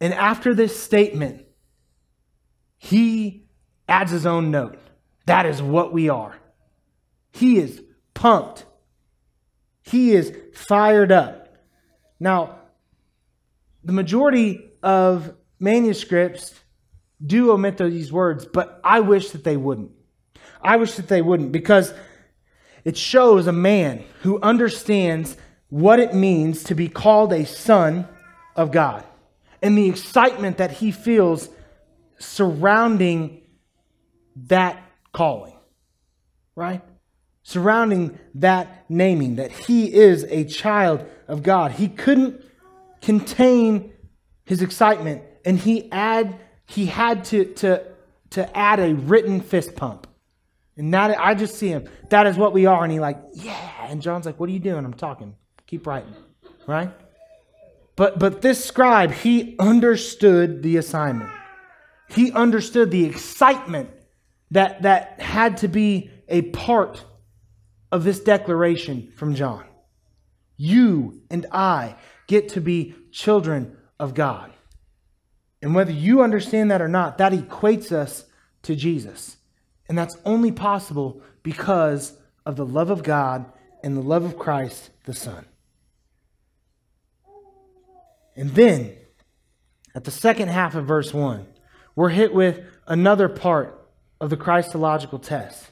And 0.00 0.14
after 0.14 0.54
this 0.54 0.80
statement, 0.80 1.44
he 2.78 3.44
adds 3.88 4.10
his 4.10 4.24
own 4.24 4.50
note. 4.50 4.78
That 5.26 5.44
is 5.44 5.60
what 5.60 5.92
we 5.92 6.08
are. 6.08 6.34
He 7.32 7.58
is 7.58 7.82
pumped. 8.14 8.64
He 9.82 10.12
is 10.12 10.32
fired 10.54 11.12
up. 11.12 11.56
Now, 12.18 12.58
the 13.84 13.92
majority 13.92 14.70
of 14.82 15.34
manuscripts 15.58 16.54
do 17.24 17.52
omit 17.52 17.78
these 17.78 18.12
words, 18.12 18.46
but 18.46 18.80
I 18.82 19.00
wish 19.00 19.30
that 19.30 19.44
they 19.44 19.56
wouldn't. 19.56 19.92
I 20.62 20.76
wish 20.76 20.94
that 20.94 21.08
they 21.08 21.22
wouldn't 21.22 21.52
because 21.52 21.92
it 22.84 22.96
shows 22.96 23.46
a 23.46 23.52
man 23.52 24.04
who 24.22 24.40
understands 24.40 25.36
what 25.68 26.00
it 26.00 26.14
means 26.14 26.64
to 26.64 26.74
be 26.74 26.88
called 26.88 27.32
a 27.32 27.46
son 27.46 28.08
of 28.56 28.72
God 28.72 29.04
and 29.62 29.76
the 29.76 29.88
excitement 29.88 30.58
that 30.58 30.70
he 30.70 30.90
feels 30.90 31.48
surrounding 32.18 33.42
that 34.36 34.82
calling, 35.12 35.56
right? 36.54 36.82
Surrounding 37.42 38.18
that 38.34 38.84
naming, 38.88 39.36
that 39.36 39.50
he 39.50 39.92
is 39.92 40.24
a 40.24 40.44
child 40.44 41.04
of 41.28 41.42
God. 41.42 41.72
He 41.72 41.88
couldn't 41.88 42.44
contain 43.00 43.92
his 44.44 44.62
excitement 44.62 45.22
and 45.44 45.58
he 45.58 45.90
add 45.90 46.38
he 46.70 46.86
had 46.86 47.24
to 47.26 47.44
to 47.54 47.84
to 48.30 48.56
add 48.56 48.78
a 48.78 48.94
written 48.94 49.40
fist 49.40 49.74
pump. 49.74 50.06
And 50.76 50.94
that 50.94 51.18
I 51.18 51.34
just 51.34 51.56
see 51.56 51.68
him. 51.68 51.88
That 52.10 52.26
is 52.26 52.36
what 52.36 52.52
we 52.52 52.64
are. 52.66 52.82
And 52.84 52.92
he 52.92 53.00
like, 53.00 53.18
yeah. 53.34 53.86
And 53.88 54.00
John's 54.00 54.24
like, 54.24 54.38
what 54.38 54.48
are 54.48 54.52
you 54.52 54.60
doing? 54.60 54.84
I'm 54.84 54.94
talking. 54.94 55.34
Keep 55.66 55.86
writing, 55.86 56.14
right? 56.66 56.90
But 57.96 58.18
but 58.18 58.40
this 58.40 58.64
scribe, 58.64 59.12
he 59.12 59.56
understood 59.58 60.62
the 60.62 60.76
assignment. 60.76 61.30
He 62.08 62.32
understood 62.32 62.90
the 62.90 63.04
excitement 63.04 63.90
that 64.52 64.82
that 64.82 65.20
had 65.20 65.58
to 65.58 65.68
be 65.68 66.10
a 66.28 66.42
part 66.42 67.04
of 67.90 68.04
this 68.04 68.20
declaration 68.20 69.12
from 69.16 69.34
John. 69.34 69.64
You 70.56 71.20
and 71.30 71.46
I 71.50 71.96
get 72.28 72.50
to 72.50 72.60
be 72.60 72.94
children 73.10 73.76
of 73.98 74.14
God. 74.14 74.52
And 75.62 75.74
whether 75.74 75.92
you 75.92 76.22
understand 76.22 76.70
that 76.70 76.82
or 76.82 76.88
not, 76.88 77.18
that 77.18 77.32
equates 77.32 77.92
us 77.92 78.24
to 78.62 78.74
Jesus. 78.74 79.36
And 79.88 79.98
that's 79.98 80.16
only 80.24 80.52
possible 80.52 81.20
because 81.42 82.16
of 82.46 82.56
the 82.56 82.66
love 82.66 82.90
of 82.90 83.02
God 83.02 83.46
and 83.82 83.96
the 83.96 84.02
love 84.02 84.24
of 84.24 84.38
Christ 84.38 84.90
the 85.04 85.14
Son. 85.14 85.44
And 88.36 88.50
then, 88.50 88.96
at 89.94 90.04
the 90.04 90.10
second 90.10 90.48
half 90.48 90.74
of 90.74 90.86
verse 90.86 91.12
1, 91.12 91.46
we're 91.96 92.10
hit 92.10 92.32
with 92.32 92.60
another 92.86 93.28
part 93.28 93.76
of 94.20 94.30
the 94.30 94.36
Christological 94.36 95.18
test. 95.18 95.66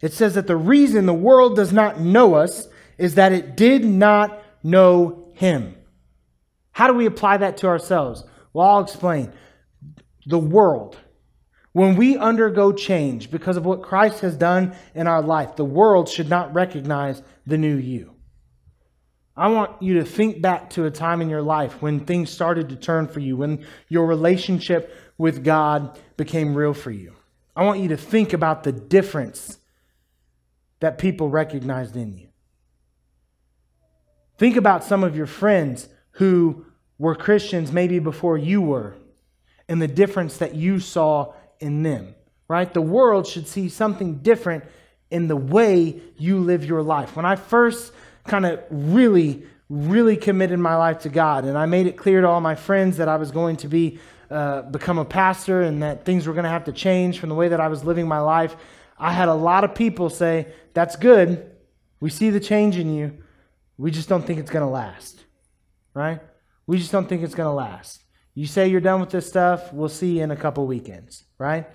It 0.00 0.12
says 0.12 0.34
that 0.34 0.46
the 0.46 0.56
reason 0.56 1.06
the 1.06 1.14
world 1.14 1.56
does 1.56 1.72
not 1.72 2.00
know 2.00 2.34
us 2.34 2.68
is 2.96 3.16
that 3.16 3.32
it 3.32 3.56
did 3.56 3.84
not 3.84 4.42
know 4.62 5.28
him. 5.34 5.74
How 6.72 6.86
do 6.86 6.94
we 6.94 7.06
apply 7.06 7.38
that 7.38 7.56
to 7.58 7.66
ourselves? 7.66 8.24
Well, 8.52 8.66
I'll 8.66 8.80
explain. 8.80 9.32
The 10.26 10.38
world, 10.38 10.96
when 11.72 11.96
we 11.96 12.16
undergo 12.16 12.72
change 12.72 13.30
because 13.30 13.56
of 13.56 13.64
what 13.64 13.82
Christ 13.82 14.20
has 14.20 14.36
done 14.36 14.74
in 14.94 15.06
our 15.06 15.22
life, 15.22 15.56
the 15.56 15.64
world 15.64 16.08
should 16.08 16.28
not 16.28 16.54
recognize 16.54 17.22
the 17.46 17.58
new 17.58 17.76
you. 17.76 18.14
I 19.36 19.48
want 19.48 19.80
you 19.80 19.94
to 19.94 20.04
think 20.04 20.42
back 20.42 20.70
to 20.70 20.84
a 20.86 20.90
time 20.90 21.22
in 21.22 21.30
your 21.30 21.42
life 21.42 21.80
when 21.80 22.00
things 22.00 22.28
started 22.28 22.70
to 22.70 22.76
turn 22.76 23.06
for 23.06 23.20
you, 23.20 23.36
when 23.36 23.64
your 23.88 24.06
relationship 24.06 24.92
with 25.16 25.44
God 25.44 25.98
became 26.16 26.56
real 26.56 26.74
for 26.74 26.90
you. 26.90 27.14
I 27.54 27.62
want 27.62 27.80
you 27.80 27.88
to 27.88 27.96
think 27.96 28.32
about 28.32 28.64
the 28.64 28.72
difference 28.72 29.58
that 30.80 30.98
people 30.98 31.28
recognized 31.28 31.96
in 31.96 32.12
you. 32.12 32.28
Think 34.38 34.56
about 34.56 34.84
some 34.84 35.04
of 35.04 35.16
your 35.16 35.26
friends 35.26 35.88
who 36.12 36.64
were 36.98 37.14
Christians 37.14 37.72
maybe 37.72 37.98
before 37.98 38.36
you 38.36 38.60
were 38.60 38.94
and 39.68 39.80
the 39.80 39.88
difference 39.88 40.38
that 40.38 40.54
you 40.54 40.80
saw 40.80 41.34
in 41.60 41.82
them, 41.82 42.14
right? 42.48 42.72
The 42.72 42.80
world 42.80 43.26
should 43.26 43.46
see 43.46 43.68
something 43.68 44.16
different 44.18 44.64
in 45.10 45.28
the 45.28 45.36
way 45.36 46.00
you 46.16 46.38
live 46.38 46.64
your 46.64 46.82
life. 46.82 47.16
When 47.16 47.24
I 47.24 47.36
first 47.36 47.92
kind 48.24 48.44
of 48.46 48.60
really, 48.70 49.44
really 49.68 50.16
committed 50.16 50.58
my 50.58 50.76
life 50.76 51.00
to 51.00 51.08
God 51.08 51.44
and 51.44 51.56
I 51.56 51.66
made 51.66 51.86
it 51.86 51.96
clear 51.96 52.20
to 52.20 52.28
all 52.28 52.40
my 52.40 52.54
friends 52.54 52.96
that 52.98 53.08
I 53.08 53.16
was 53.16 53.30
going 53.30 53.56
to 53.58 53.68
be 53.68 53.98
uh, 54.30 54.62
become 54.62 54.98
a 54.98 55.04
pastor 55.04 55.62
and 55.62 55.82
that 55.82 56.04
things 56.04 56.26
were 56.26 56.34
going 56.34 56.44
to 56.44 56.50
have 56.50 56.64
to 56.64 56.72
change 56.72 57.18
from 57.18 57.30
the 57.30 57.34
way 57.34 57.48
that 57.48 57.60
I 57.60 57.68
was 57.68 57.84
living 57.84 58.06
my 58.06 58.20
life, 58.20 58.56
I 58.98 59.12
had 59.12 59.28
a 59.28 59.34
lot 59.34 59.64
of 59.64 59.74
people 59.74 60.10
say, 60.10 60.48
That's 60.74 60.96
good. 60.96 61.50
We 62.00 62.10
see 62.10 62.30
the 62.30 62.40
change 62.40 62.76
in 62.76 62.94
you. 62.94 63.16
We 63.78 63.90
just 63.90 64.08
don't 64.08 64.26
think 64.26 64.38
it's 64.38 64.50
going 64.50 64.64
to 64.64 64.70
last. 64.70 65.24
Right? 65.94 66.20
We 66.68 66.78
just 66.78 66.92
don't 66.92 67.08
think 67.08 67.24
it's 67.24 67.34
going 67.34 67.48
to 67.48 67.52
last. 67.52 68.04
You 68.34 68.46
say 68.46 68.68
you're 68.68 68.80
done 68.80 69.00
with 69.00 69.10
this 69.10 69.26
stuff, 69.26 69.72
we'll 69.72 69.88
see 69.88 70.18
you 70.18 70.22
in 70.22 70.30
a 70.30 70.36
couple 70.36 70.64
weekends. 70.68 71.24
Right? 71.36 71.66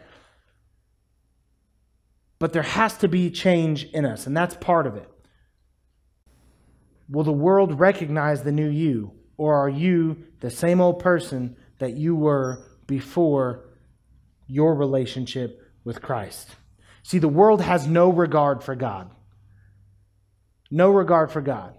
But 2.40 2.54
there 2.54 2.64
has 2.64 2.98
to 3.00 3.10
be 3.10 3.30
change 3.30 3.84
in 3.84 4.06
us, 4.06 4.26
and 4.26 4.38
that's 4.38 4.56
part 4.56 4.88
of 4.88 4.96
it. 4.96 5.10
Will 7.10 7.26
the 7.26 7.34
world 7.34 7.78
recognize 7.80 8.44
the 8.44 8.54
new 8.54 8.70
you, 8.70 9.12
or 9.36 9.56
are 9.56 9.70
you 9.70 10.24
the 10.40 10.50
same 10.50 10.80
old 10.80 11.00
person 11.00 11.58
that 11.80 11.98
you 11.98 12.16
were 12.16 12.66
before 12.88 13.66
your 14.48 14.76
relationship 14.76 15.60
with 15.84 16.02
Christ. 16.02 16.56
See, 17.04 17.18
the 17.18 17.28
world 17.28 17.62
has 17.62 17.88
no 17.88 18.10
regard 18.10 18.64
for 18.64 18.76
God. 18.76 19.10
No 20.72 20.90
regard 20.90 21.32
for 21.32 21.42
God. 21.42 21.76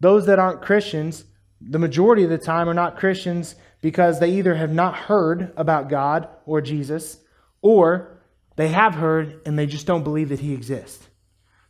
Those 0.00 0.26
that 0.26 0.38
aren't 0.38 0.62
Christians, 0.62 1.24
the 1.60 1.78
majority 1.78 2.24
of 2.24 2.30
the 2.30 2.38
time, 2.38 2.68
are 2.68 2.74
not 2.74 2.96
Christians 2.96 3.54
because 3.80 4.20
they 4.20 4.30
either 4.32 4.54
have 4.54 4.72
not 4.72 4.96
heard 4.96 5.52
about 5.56 5.88
God 5.88 6.28
or 6.44 6.60
Jesus, 6.60 7.18
or 7.62 8.18
they 8.56 8.68
have 8.68 8.94
heard 8.94 9.40
and 9.46 9.58
they 9.58 9.66
just 9.66 9.86
don't 9.86 10.04
believe 10.04 10.28
that 10.30 10.40
He 10.40 10.52
exists. 10.52 11.08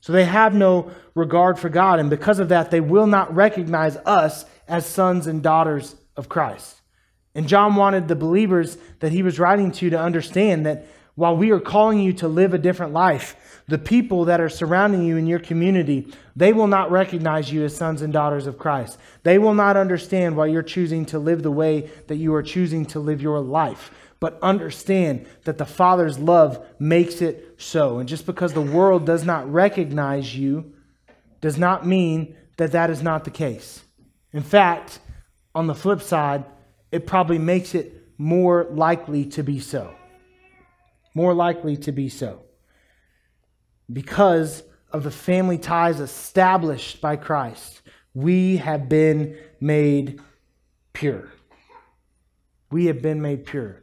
So 0.01 0.13
they 0.13 0.25
have 0.25 0.55
no 0.55 0.91
regard 1.15 1.59
for 1.59 1.69
God, 1.69 1.99
and 1.99 2.09
because 2.09 2.39
of 2.39 2.49
that, 2.51 2.71
they 2.71 2.81
will 2.81 3.07
not 3.07 3.35
recognize 3.35 3.97
us 3.97 4.45
as 4.69 4.87
sons 4.87 5.27
and 5.27 5.43
daughters 5.43 5.97
of 6.17 6.29
Christ. 6.29 6.81
And 7.35 7.49
John 7.49 7.77
wanted 7.77 8.09
the 8.09 8.17
believers 8.17 8.79
that 9.01 9.13
he 9.13 9.23
was 9.23 9.39
writing 9.39 9.71
to 9.73 9.91
to 9.91 10.01
understand 10.01 10.65
that 10.65 10.87
while 11.17 11.37
we 11.37 11.51
are 11.51 11.61
calling 11.61 11.99
you 11.99 12.13
to 12.13 12.29
live 12.29 12.55
a 12.55 12.59
different 12.59 12.93
life, 12.93 13.37
the 13.69 13.79
people 13.79 14.27
that 14.27 14.41
are 14.41 14.51
surrounding 14.51 15.03
you 15.03 15.17
in 15.17 15.27
your 15.27 15.39
community, 15.39 16.13
they 16.37 16.53
will 16.53 16.67
not 16.67 16.91
recognize 16.91 17.51
you 17.51 17.65
as 17.65 17.75
sons 17.75 18.03
and 18.03 18.13
daughters 18.13 18.47
of 18.47 18.59
Christ. 18.59 18.99
They 19.23 19.39
will 19.39 19.55
not 19.55 19.77
understand 19.77 20.37
why 20.37 20.47
you're 20.47 20.63
choosing 20.63 21.07
to 21.07 21.19
live 21.19 21.43
the 21.43 21.51
way 21.51 21.91
that 22.07 22.17
you 22.17 22.35
are 22.35 22.43
choosing 22.43 22.85
to 22.87 23.01
live 23.01 23.21
your 23.21 23.41
life. 23.41 23.91
But 24.21 24.39
understand 24.41 25.27
that 25.45 25.59
the 25.59 25.67
Father's 25.67 26.19
love 26.19 26.65
makes 26.79 27.21
it 27.21 27.57
so. 27.59 27.99
And 27.99 28.09
just 28.09 28.27
because 28.27 28.53
the 28.53 28.61
world 28.61 29.05
does 29.05 29.25
not 29.25 29.51
recognize 29.51 30.37
you 30.37 30.73
does 31.41 31.59
not 31.59 31.87
mean 31.87 32.37
that 32.57 32.73
that 32.73 32.91
is 32.91 33.03
not 33.03 33.25
the 33.25 33.31
case. 33.31 33.83
In 34.33 34.43
fact, 34.43 35.01
on 35.55 35.67
the 35.67 35.75
flip 35.75 36.03
side, 36.03 36.45
it 36.93 37.07
probably 37.07 37.39
makes 37.39 37.75
it 37.75 38.05
more 38.19 38.67
likely 38.71 39.25
to 39.27 39.43
be 39.43 39.61
so. 39.61 39.95
More 41.17 41.33
likely 41.33 41.79
to 41.79 41.93
be 41.93 42.11
so. 42.11 42.43
Because 43.91 44.63
of 44.93 45.03
the 45.03 45.11
family 45.11 45.57
ties 45.57 45.99
established 45.99 47.01
by 47.01 47.17
Christ, 47.17 47.81
we 48.13 48.59
have 48.59 48.91
been 48.91 49.35
made 49.59 50.21
pure. 50.93 51.33
We 52.71 52.85
have 52.85 53.01
been 53.01 53.23
made 53.23 53.47
pure. 53.47 53.83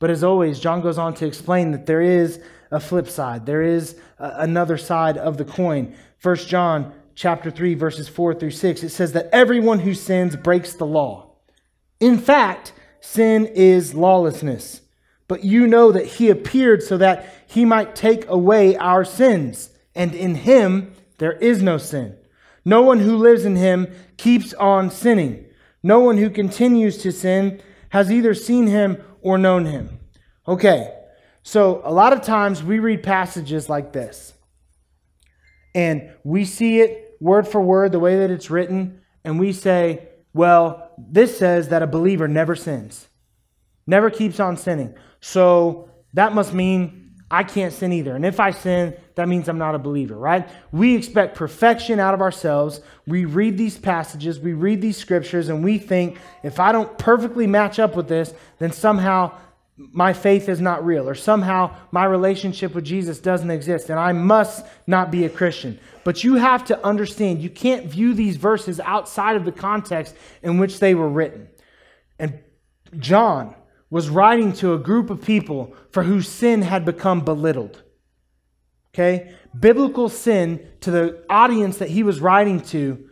But 0.00 0.10
as 0.10 0.24
always, 0.24 0.58
John 0.58 0.80
goes 0.80 0.98
on 0.98 1.14
to 1.14 1.24
explain 1.24 1.70
that 1.70 1.86
there 1.86 2.02
is 2.02 2.40
a 2.72 2.80
flip 2.80 3.08
side. 3.08 3.46
There 3.46 3.62
is 3.62 3.94
a, 4.18 4.32
another 4.38 4.76
side 4.76 5.16
of 5.16 5.36
the 5.36 5.44
coin. 5.44 5.94
1 6.20 6.34
John 6.34 6.92
chapter 7.14 7.52
3 7.52 7.74
verses 7.74 8.08
4 8.08 8.34
through 8.34 8.50
6 8.50 8.82
it 8.82 8.88
says 8.88 9.12
that 9.12 9.28
everyone 9.32 9.78
who 9.78 9.94
sins 9.94 10.34
breaks 10.34 10.72
the 10.72 10.86
law. 10.86 11.36
In 12.00 12.18
fact, 12.18 12.72
sin 12.98 13.46
is 13.46 13.94
lawlessness. 13.94 14.80
But 15.28 15.44
you 15.44 15.66
know 15.66 15.92
that 15.92 16.06
he 16.06 16.30
appeared 16.30 16.82
so 16.82 16.96
that 16.98 17.44
he 17.46 17.64
might 17.64 17.94
take 17.94 18.28
away 18.28 18.76
our 18.76 19.04
sins, 19.04 19.70
and 19.94 20.14
in 20.14 20.34
him 20.34 20.94
there 21.18 21.32
is 21.32 21.62
no 21.62 21.78
sin. 21.78 22.16
No 22.64 22.82
one 22.82 23.00
who 23.00 23.16
lives 23.16 23.44
in 23.44 23.56
him 23.56 23.92
keeps 24.16 24.52
on 24.54 24.90
sinning. 24.90 25.46
No 25.82 26.00
one 26.00 26.16
who 26.18 26.30
continues 26.30 26.98
to 26.98 27.12
sin 27.12 27.60
has 27.90 28.10
either 28.10 28.34
seen 28.34 28.66
him 28.66 29.02
or 29.20 29.38
known 29.38 29.66
him. 29.66 30.00
Okay, 30.46 30.92
so 31.42 31.82
a 31.84 31.92
lot 31.92 32.12
of 32.12 32.22
times 32.22 32.62
we 32.62 32.78
read 32.78 33.02
passages 33.02 33.68
like 33.68 33.92
this, 33.92 34.32
and 35.74 36.10
we 36.24 36.44
see 36.44 36.80
it 36.80 37.16
word 37.20 37.46
for 37.46 37.60
word, 37.60 37.92
the 37.92 38.00
way 38.00 38.18
that 38.18 38.30
it's 38.30 38.50
written, 38.50 39.00
and 39.24 39.38
we 39.38 39.52
say, 39.52 40.08
well, 40.34 40.90
this 40.98 41.38
says 41.38 41.68
that 41.68 41.82
a 41.82 41.86
believer 41.86 42.26
never 42.26 42.56
sins, 42.56 43.08
never 43.86 44.10
keeps 44.10 44.40
on 44.40 44.56
sinning. 44.56 44.94
So 45.22 45.88
that 46.12 46.34
must 46.34 46.52
mean 46.52 47.14
I 47.30 47.44
can't 47.44 47.72
sin 47.72 47.94
either. 47.94 48.14
And 48.14 48.26
if 48.26 48.38
I 48.38 48.50
sin, 48.50 48.94
that 49.14 49.26
means 49.26 49.48
I'm 49.48 49.56
not 49.56 49.74
a 49.74 49.78
believer, 49.78 50.16
right? 50.16 50.46
We 50.72 50.94
expect 50.94 51.34
perfection 51.34 51.98
out 51.98 52.12
of 52.12 52.20
ourselves. 52.20 52.82
We 53.06 53.24
read 53.24 53.56
these 53.56 53.78
passages, 53.78 54.38
we 54.38 54.52
read 54.52 54.82
these 54.82 54.98
scriptures, 54.98 55.48
and 55.48 55.64
we 55.64 55.78
think 55.78 56.18
if 56.42 56.60
I 56.60 56.72
don't 56.72 56.98
perfectly 56.98 57.46
match 57.46 57.78
up 57.78 57.96
with 57.96 58.08
this, 58.08 58.34
then 58.58 58.72
somehow 58.72 59.32
my 59.76 60.12
faith 60.12 60.48
is 60.50 60.60
not 60.60 60.84
real, 60.84 61.08
or 61.08 61.14
somehow 61.14 61.74
my 61.92 62.04
relationship 62.04 62.74
with 62.74 62.84
Jesus 62.84 63.18
doesn't 63.18 63.50
exist, 63.50 63.88
and 63.88 63.98
I 63.98 64.12
must 64.12 64.66
not 64.86 65.10
be 65.10 65.24
a 65.24 65.30
Christian. 65.30 65.78
But 66.04 66.24
you 66.24 66.34
have 66.34 66.64
to 66.66 66.84
understand, 66.84 67.40
you 67.40 67.48
can't 67.48 67.86
view 67.86 68.12
these 68.12 68.36
verses 68.36 68.80
outside 68.80 69.36
of 69.36 69.44
the 69.46 69.52
context 69.52 70.14
in 70.42 70.58
which 70.58 70.80
they 70.80 70.94
were 70.94 71.08
written. 71.08 71.48
And 72.18 72.40
John 72.98 73.54
was 73.92 74.08
writing 74.08 74.54
to 74.54 74.72
a 74.72 74.78
group 74.78 75.10
of 75.10 75.20
people 75.20 75.76
for 75.90 76.02
whose 76.02 76.26
sin 76.26 76.62
had 76.62 76.82
become 76.82 77.20
belittled. 77.20 77.82
Okay? 78.94 79.34
Biblical 79.60 80.08
sin 80.08 80.66
to 80.80 80.90
the 80.90 81.22
audience 81.28 81.76
that 81.76 81.90
he 81.90 82.02
was 82.02 82.18
writing 82.18 82.62
to 82.62 83.06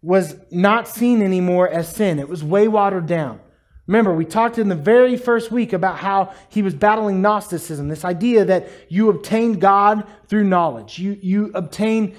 was 0.00 0.34
not 0.50 0.88
seen 0.88 1.20
anymore 1.20 1.68
as 1.68 1.94
sin, 1.94 2.18
it 2.18 2.30
was 2.30 2.42
way 2.42 2.66
watered 2.66 3.06
down. 3.06 3.40
Remember, 3.86 4.14
we 4.14 4.24
talked 4.24 4.56
in 4.56 4.70
the 4.70 4.74
very 4.74 5.18
first 5.18 5.52
week 5.52 5.74
about 5.74 5.98
how 5.98 6.32
he 6.48 6.62
was 6.62 6.74
battling 6.74 7.20
Gnosticism, 7.20 7.88
this 7.88 8.04
idea 8.04 8.46
that 8.46 8.70
you 8.88 9.10
obtain 9.10 9.58
God 9.58 10.08
through 10.28 10.44
knowledge. 10.44 10.98
You, 10.98 11.18
you 11.20 11.50
obtain 11.54 12.16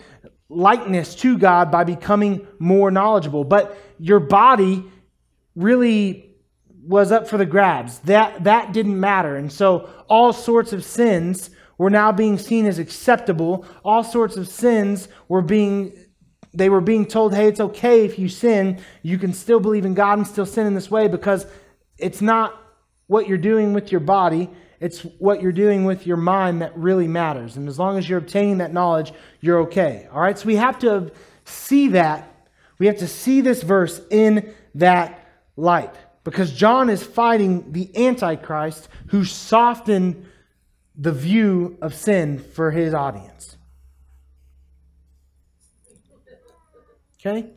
likeness 0.49 1.15
to 1.15 1.35
God 1.35 1.71
by 1.71 1.83
becoming 1.83 2.45
more 2.59 2.91
knowledgeable. 2.91 3.43
But 3.43 3.75
your 3.97 4.19
body 4.19 4.85
really 5.55 6.26
was 6.87 7.11
up 7.11 7.27
for 7.27 7.37
the 7.37 7.45
grabs. 7.45 7.99
That, 7.99 8.45
that 8.45 8.73
didn't 8.73 8.99
matter. 8.99 9.35
And 9.35 9.51
so 9.51 9.89
all 10.07 10.33
sorts 10.33 10.73
of 10.73 10.83
sins 10.83 11.49
were 11.77 11.89
now 11.89 12.11
being 12.11 12.37
seen 12.37 12.65
as 12.65 12.79
acceptable. 12.79 13.65
All 13.83 14.03
sorts 14.03 14.37
of 14.37 14.47
sins 14.47 15.09
were 15.27 15.41
being 15.41 15.93
they 16.53 16.69
were 16.69 16.81
being 16.81 17.05
told, 17.05 17.35
hey, 17.35 17.47
it's 17.47 17.59
okay 17.59 18.03
if 18.05 18.17
you 18.17 18.29
sin. 18.29 18.79
You 19.03 19.19
can 19.19 19.33
still 19.33 19.59
believe 19.59 19.85
in 19.85 19.93
God 19.93 20.17
and 20.17 20.25
still 20.25 20.45
sin 20.45 20.65
in 20.65 20.73
this 20.73 20.89
way 20.89 21.07
because 21.07 21.45
it's 21.99 22.21
not 22.21 22.59
what 23.05 23.27
you're 23.27 23.37
doing 23.37 23.73
with 23.73 23.91
your 23.91 24.01
body 24.01 24.49
It's 24.79 25.01
what 25.01 25.41
you're 25.41 25.51
doing 25.51 25.85
with 25.85 26.05
your 26.05 26.17
mind 26.17 26.61
that 26.61 26.77
really 26.77 27.07
matters. 27.07 27.57
And 27.57 27.67
as 27.67 27.79
long 27.79 27.97
as 27.97 28.07
you're 28.07 28.19
obtaining 28.19 28.59
that 28.59 28.73
knowledge, 28.73 29.11
you're 29.41 29.61
okay. 29.61 30.07
All 30.11 30.21
right? 30.21 30.37
So 30.37 30.45
we 30.45 30.55
have 30.57 30.77
to 30.79 31.11
see 31.45 31.89
that. 31.89 32.31
We 32.77 32.85
have 32.85 32.97
to 32.97 33.07
see 33.07 33.41
this 33.41 33.63
verse 33.63 33.99
in 34.11 34.53
that 34.75 35.27
light. 35.55 35.95
Because 36.27 36.51
John 36.51 36.89
is 36.89 37.01
fighting 37.01 37.71
the 37.71 37.89
Antichrist 38.05 38.89
who 39.11 39.23
softened 39.23 40.25
the 40.93 41.13
view 41.13 41.77
of 41.81 41.95
sin 41.95 42.39
for 42.39 42.69
his 42.69 42.93
audience. 42.93 43.55
Okay? 47.17 47.49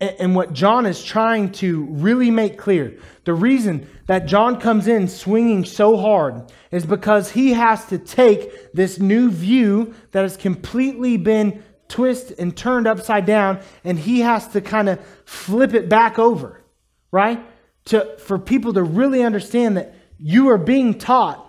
And 0.00 0.34
what 0.34 0.52
John 0.52 0.84
is 0.84 1.02
trying 1.02 1.50
to 1.52 1.84
really 1.84 2.30
make 2.30 2.58
clear, 2.58 2.98
the 3.24 3.32
reason 3.32 3.88
that 4.06 4.26
John 4.26 4.60
comes 4.60 4.86
in 4.86 5.08
swinging 5.08 5.64
so 5.64 5.96
hard 5.96 6.52
is 6.70 6.84
because 6.84 7.30
he 7.30 7.54
has 7.54 7.86
to 7.86 7.96
take 7.96 8.70
this 8.74 8.98
new 8.98 9.30
view 9.30 9.94
that 10.12 10.24
has 10.24 10.36
completely 10.36 11.16
been 11.16 11.62
twisted 11.88 12.38
and 12.38 12.54
turned 12.54 12.86
upside 12.86 13.24
down, 13.24 13.60
and 13.82 13.98
he 13.98 14.20
has 14.20 14.46
to 14.48 14.60
kind 14.60 14.90
of 14.90 15.00
flip 15.24 15.72
it 15.72 15.88
back 15.88 16.18
over, 16.18 16.62
right? 17.10 17.42
To, 17.88 18.16
for 18.18 18.38
people 18.38 18.72
to 18.74 18.82
really 18.82 19.22
understand 19.22 19.76
that 19.76 19.94
you 20.18 20.48
are 20.50 20.58
being 20.58 20.98
taught, 20.98 21.44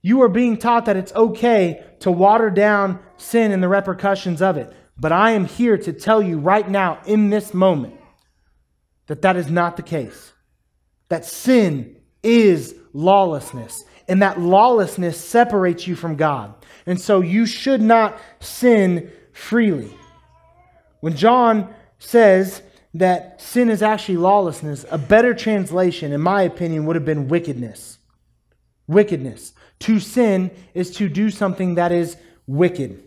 you 0.00 0.22
are 0.22 0.28
being 0.28 0.56
taught 0.56 0.86
that 0.86 0.96
it's 0.96 1.14
okay 1.14 1.84
to 2.00 2.10
water 2.10 2.50
down 2.50 3.00
sin 3.16 3.52
and 3.52 3.62
the 3.62 3.68
repercussions 3.68 4.40
of 4.40 4.56
it. 4.56 4.72
But 4.98 5.12
I 5.12 5.32
am 5.32 5.44
here 5.44 5.76
to 5.76 5.92
tell 5.92 6.22
you 6.22 6.38
right 6.38 6.68
now, 6.68 7.00
in 7.04 7.30
this 7.30 7.52
moment, 7.52 7.94
that 9.06 9.22
that 9.22 9.36
is 9.36 9.50
not 9.50 9.76
the 9.76 9.82
case. 9.82 10.32
That 11.08 11.24
sin 11.24 11.96
is 12.22 12.74
lawlessness, 12.92 13.84
and 14.08 14.22
that 14.22 14.40
lawlessness 14.40 15.18
separates 15.20 15.86
you 15.86 15.94
from 15.94 16.16
God. 16.16 16.54
And 16.86 17.00
so 17.00 17.20
you 17.20 17.46
should 17.46 17.82
not 17.82 18.18
sin 18.40 19.10
freely. 19.32 19.92
When 21.00 21.16
John 21.16 21.74
says 21.98 22.62
that 22.94 23.40
sin 23.40 23.68
is 23.70 23.82
actually 23.82 24.16
lawlessness, 24.16 24.84
a 24.90 24.98
better 24.98 25.34
translation, 25.34 26.12
in 26.12 26.20
my 26.20 26.42
opinion, 26.42 26.86
would 26.86 26.96
have 26.96 27.04
been 27.04 27.28
wickedness. 27.28 27.98
Wickedness. 28.86 29.52
To 29.80 30.00
sin 30.00 30.50
is 30.74 30.90
to 30.96 31.08
do 31.08 31.30
something 31.30 31.74
that 31.74 31.92
is 31.92 32.16
wicked. 32.46 33.02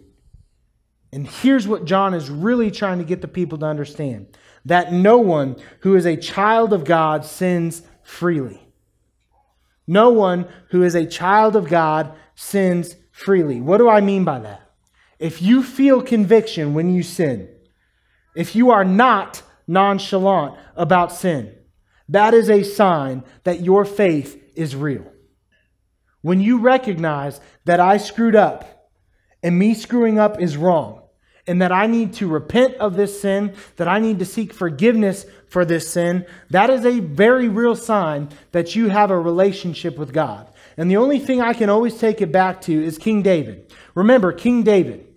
And 1.11 1.27
here's 1.27 1.67
what 1.67 1.85
John 1.85 2.13
is 2.13 2.29
really 2.29 2.71
trying 2.71 2.99
to 2.99 3.03
get 3.03 3.21
the 3.21 3.27
people 3.27 3.57
to 3.57 3.65
understand 3.65 4.37
that 4.65 4.93
no 4.93 5.17
one 5.17 5.57
who 5.79 5.95
is 5.95 6.05
a 6.05 6.15
child 6.15 6.71
of 6.71 6.85
God 6.85 7.25
sins 7.25 7.81
freely. 8.03 8.61
No 9.87 10.11
one 10.11 10.47
who 10.69 10.83
is 10.83 10.95
a 10.95 11.05
child 11.05 11.55
of 11.55 11.67
God 11.67 12.15
sins 12.35 12.95
freely. 13.11 13.59
What 13.59 13.77
do 13.77 13.89
I 13.89 13.99
mean 13.99 14.23
by 14.23 14.39
that? 14.39 14.61
If 15.19 15.41
you 15.41 15.63
feel 15.63 16.01
conviction 16.01 16.73
when 16.73 16.93
you 16.93 17.03
sin, 17.03 17.49
if 18.35 18.55
you 18.55 18.71
are 18.71 18.85
not 18.85 19.41
nonchalant 19.71 20.57
about 20.75 21.11
sin, 21.11 21.55
that 22.09 22.33
is 22.33 22.49
a 22.49 22.63
sign 22.63 23.23
that 23.43 23.61
your 23.61 23.85
faith 23.85 24.41
is 24.55 24.75
real. 24.75 25.05
When 26.21 26.41
you 26.41 26.59
recognize 26.59 27.39
that 27.65 27.79
I 27.79 27.97
screwed 27.97 28.35
up 28.35 28.89
and 29.41 29.57
me 29.57 29.73
screwing 29.73 30.19
up 30.19 30.39
is 30.39 30.57
wrong, 30.57 31.01
and 31.47 31.61
that 31.61 31.71
I 31.71 31.87
need 31.87 32.13
to 32.13 32.27
repent 32.27 32.75
of 32.75 32.95
this 32.95 33.19
sin, 33.19 33.55
that 33.77 33.87
I 33.87 33.99
need 33.99 34.19
to 34.19 34.25
seek 34.25 34.53
forgiveness 34.53 35.25
for 35.47 35.65
this 35.65 35.89
sin, 35.89 36.25
that 36.51 36.69
is 36.69 36.85
a 36.85 36.99
very 36.99 37.49
real 37.49 37.75
sign 37.75 38.29
that 38.51 38.75
you 38.75 38.89
have 38.89 39.09
a 39.09 39.19
relationship 39.19 39.97
with 39.97 40.13
God. 40.13 40.47
And 40.77 40.89
the 40.89 40.97
only 40.97 41.19
thing 41.19 41.41
I 41.41 41.53
can 41.53 41.69
always 41.69 41.97
take 41.97 42.21
it 42.21 42.31
back 42.31 42.61
to 42.61 42.83
is 42.83 42.97
King 42.97 43.23
David. 43.23 43.73
Remember, 43.95 44.31
King 44.31 44.63
David, 44.63 45.10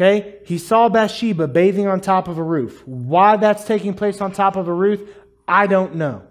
okay, 0.00 0.38
he 0.44 0.58
saw 0.58 0.88
Bathsheba 0.88 1.48
bathing 1.48 1.88
on 1.88 2.00
top 2.00 2.28
of 2.28 2.38
a 2.38 2.42
roof. 2.42 2.86
Why 2.86 3.36
that's 3.36 3.64
taking 3.64 3.94
place 3.94 4.20
on 4.20 4.30
top 4.30 4.54
of 4.54 4.68
a 4.68 4.72
roof, 4.72 5.00
I 5.48 5.66
don't 5.66 5.96
know. 5.96 6.22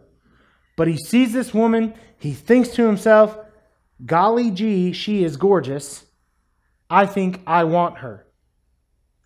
But 0.78 0.88
he 0.88 0.96
sees 0.98 1.34
this 1.34 1.54
woman, 1.54 1.94
he 2.18 2.34
thinks 2.34 2.70
to 2.70 2.86
himself, 2.86 3.38
golly 4.06 4.52
gee, 4.52 4.94
she 4.94 5.24
is 5.24 5.36
gorgeous. 5.36 6.06
I 6.90 7.06
think 7.06 7.42
I 7.46 7.66
want 7.66 7.98
her. 7.98 8.26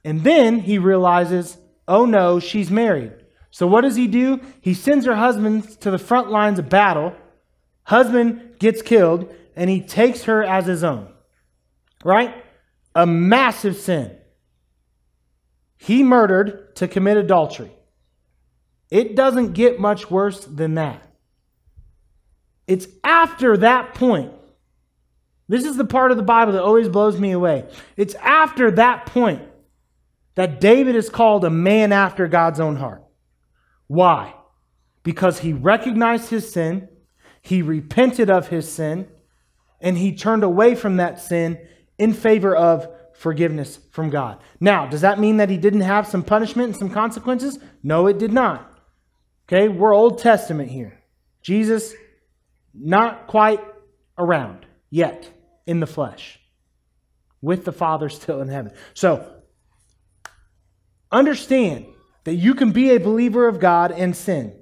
And 0.03 0.23
then 0.23 0.59
he 0.59 0.79
realizes, 0.79 1.57
oh 1.87 2.05
no, 2.05 2.39
she's 2.39 2.71
married. 2.71 3.13
So 3.51 3.67
what 3.67 3.81
does 3.81 3.95
he 3.95 4.07
do? 4.07 4.39
He 4.61 4.73
sends 4.73 5.05
her 5.05 5.15
husband 5.15 5.79
to 5.81 5.91
the 5.91 5.99
front 5.99 6.31
lines 6.31 6.57
of 6.57 6.69
battle. 6.69 7.13
Husband 7.83 8.57
gets 8.57 8.81
killed, 8.81 9.31
and 9.55 9.69
he 9.69 9.81
takes 9.81 10.23
her 10.23 10.41
as 10.43 10.65
his 10.65 10.83
own. 10.83 11.13
Right? 12.03 12.33
A 12.95 13.05
massive 13.05 13.75
sin. 13.75 14.17
He 15.83 16.03
murdered 16.03 16.75
to 16.75 16.87
commit 16.87 17.17
adultery. 17.17 17.71
It 18.91 19.15
doesn't 19.15 19.53
get 19.53 19.79
much 19.79 20.11
worse 20.11 20.45
than 20.45 20.75
that. 20.75 21.01
It's 22.67 22.87
after 23.03 23.57
that 23.57 23.95
point. 23.95 24.31
This 25.47 25.65
is 25.65 25.77
the 25.77 25.85
part 25.85 26.11
of 26.11 26.17
the 26.17 26.23
Bible 26.23 26.53
that 26.53 26.61
always 26.61 26.87
blows 26.87 27.19
me 27.19 27.31
away. 27.31 27.65
It's 27.97 28.13
after 28.15 28.69
that 28.69 29.07
point 29.07 29.41
that 30.35 30.61
David 30.61 30.95
is 30.95 31.09
called 31.09 31.43
a 31.45 31.49
man 31.49 31.91
after 31.91 32.27
God's 32.27 32.59
own 32.59 32.75
heart. 32.75 33.03
Why? 33.87 34.35
Because 35.01 35.39
he 35.39 35.51
recognized 35.51 36.29
his 36.29 36.53
sin, 36.53 36.89
he 37.41 37.63
repented 37.63 38.29
of 38.29 38.49
his 38.49 38.71
sin, 38.71 39.07
and 39.79 39.97
he 39.97 40.15
turned 40.15 40.43
away 40.43 40.75
from 40.75 40.97
that 40.97 41.19
sin 41.19 41.57
in 41.97 42.13
favor 42.13 42.55
of 42.55 42.87
forgiveness 43.13 43.79
from 43.91 44.09
God. 44.09 44.41
Now, 44.59 44.87
does 44.87 45.01
that 45.01 45.19
mean 45.19 45.37
that 45.37 45.49
he 45.49 45.57
didn't 45.57 45.81
have 45.81 46.07
some 46.07 46.23
punishment 46.23 46.69
and 46.69 46.77
some 46.77 46.89
consequences? 46.89 47.59
No, 47.83 48.07
it 48.07 48.17
did 48.17 48.33
not. 48.33 48.67
Okay, 49.47 49.67
we're 49.67 49.93
Old 49.93 50.19
Testament 50.19 50.69
here. 50.69 50.99
Jesus, 51.41 51.93
not 52.73 53.27
quite 53.27 53.59
around 54.17 54.65
yet 54.89 55.29
in 55.65 55.79
the 55.79 55.87
flesh, 55.87 56.39
with 57.41 57.65
the 57.65 57.71
Father 57.71 58.09
still 58.09 58.41
in 58.41 58.47
heaven. 58.47 58.71
So, 58.93 59.41
Understand 61.11 61.87
that 62.23 62.35
you 62.35 62.55
can 62.55 62.71
be 62.71 62.91
a 62.91 62.99
believer 62.99 63.47
of 63.47 63.59
God 63.59 63.91
and 63.91 64.15
sin. 64.15 64.55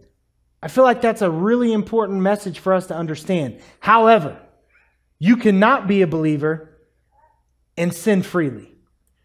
I 0.62 0.68
feel 0.68 0.84
like 0.84 1.02
that's 1.02 1.22
a 1.22 1.30
really 1.30 1.72
important 1.72 2.22
message 2.22 2.60
for 2.60 2.74
us 2.74 2.88
to 2.88 2.96
understand. 2.96 3.60
However, 3.80 4.40
you 5.20 5.38
cannot 5.38 5.88
be 5.88 6.02
a 6.02 6.08
believer 6.08 6.69
and 7.80 7.94
sin 7.94 8.22
freely. 8.22 8.76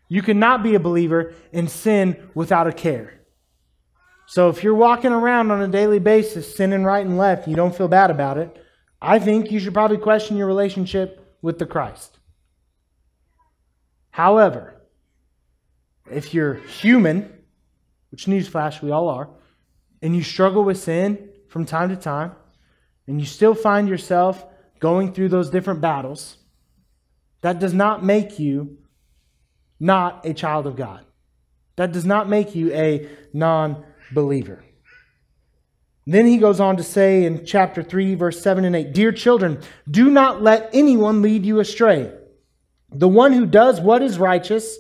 You 0.09 0.23
cannot 0.23 0.63
be 0.63 0.77
a 0.77 0.81
believer 0.81 1.35
and 1.53 1.69
sin 1.69 2.31
without 2.35 2.69
a 2.69 2.73
care. 2.73 3.21
So 4.27 4.49
if 4.49 4.63
you're 4.63 4.75
walking 4.75 5.13
around 5.13 5.51
on 5.51 5.61
a 5.61 5.69
daily 5.69 5.99
basis 5.99 6.57
sinning 6.57 6.85
right 6.85 7.05
and 7.05 7.19
left, 7.19 7.49
you 7.49 7.57
don't 7.57 7.77
feel 7.77 7.89
bad 7.89 8.11
about 8.11 8.39
it, 8.39 8.57
I 9.03 9.19
think 9.19 9.51
you 9.51 9.59
should 9.59 9.75
probably 9.75 9.99
question 9.99 10.37
your 10.37 10.47
relationship 10.47 11.37
with 11.43 11.59
the 11.59 11.67
Christ. 11.67 12.19
However, 14.11 14.81
if 16.11 16.33
you're 16.33 16.55
human, 16.55 17.33
which 18.11 18.27
newsflash, 18.27 18.81
we 18.81 18.93
all 18.93 19.09
are, 19.09 19.29
and 20.01 20.15
you 20.15 20.23
struggle 20.23 20.63
with 20.63 20.79
sin 20.79 21.29
from 21.49 21.67
time 21.67 21.89
to 21.89 21.97
time, 21.97 22.33
and 23.09 23.21
you 23.21 23.27
still 23.27 23.55
find 23.55 23.89
yourself 23.89 24.47
going 24.79 25.13
through 25.13 25.31
those 25.31 25.51
different 25.51 25.81
battles, 25.81 26.37
that 27.45 27.59
does 27.59 27.75
not 27.75 28.03
make 28.03 28.39
you 28.39 28.79
not 29.79 30.25
a 30.25 30.33
child 30.33 30.67
of 30.67 30.77
God. 30.77 31.05
That 31.77 31.93
does 31.93 32.07
not 32.07 32.27
make 32.27 32.55
you 32.55 32.73
a 32.73 33.07
non 33.35 33.85
believer. 34.13 34.65
Then 36.07 36.25
he 36.25 36.39
goes 36.39 36.59
on 36.59 36.79
to 36.79 36.83
say 36.83 37.25
in 37.25 37.45
chapter 37.45 37.83
3, 37.83 38.15
verse 38.15 38.41
7 38.41 38.65
and 38.65 38.75
8 38.75 38.95
Dear 38.95 39.13
children, 39.13 39.61
do 39.91 40.09
not 40.09 40.43
let 40.43 40.71
anyone 40.73 41.21
lead 41.21 41.45
you 41.45 41.61
astray. 41.61 42.11
The 42.91 43.09
one 43.09 43.35
who 43.35 43.45
does 43.45 43.79
what 43.79 44.01
is 44.01 44.19
righteous 44.19 44.79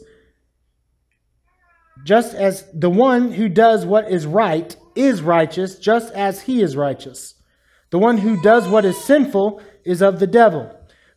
just 2.02 2.34
as 2.34 2.64
the 2.72 2.88
one 2.88 3.32
who 3.32 3.50
does 3.50 3.84
what 3.84 4.10
is 4.10 4.24
right 4.24 4.74
is 4.94 5.20
righteous, 5.20 5.78
just 5.78 6.14
as 6.14 6.42
he 6.42 6.62
is 6.62 6.76
righteous. 6.76 7.34
The 7.90 7.98
one 7.98 8.16
who 8.16 8.40
does 8.40 8.66
what 8.66 8.86
is 8.86 9.04
sinful 9.04 9.60
is 9.84 10.00
of 10.00 10.18
the 10.18 10.26
devil, 10.26 10.74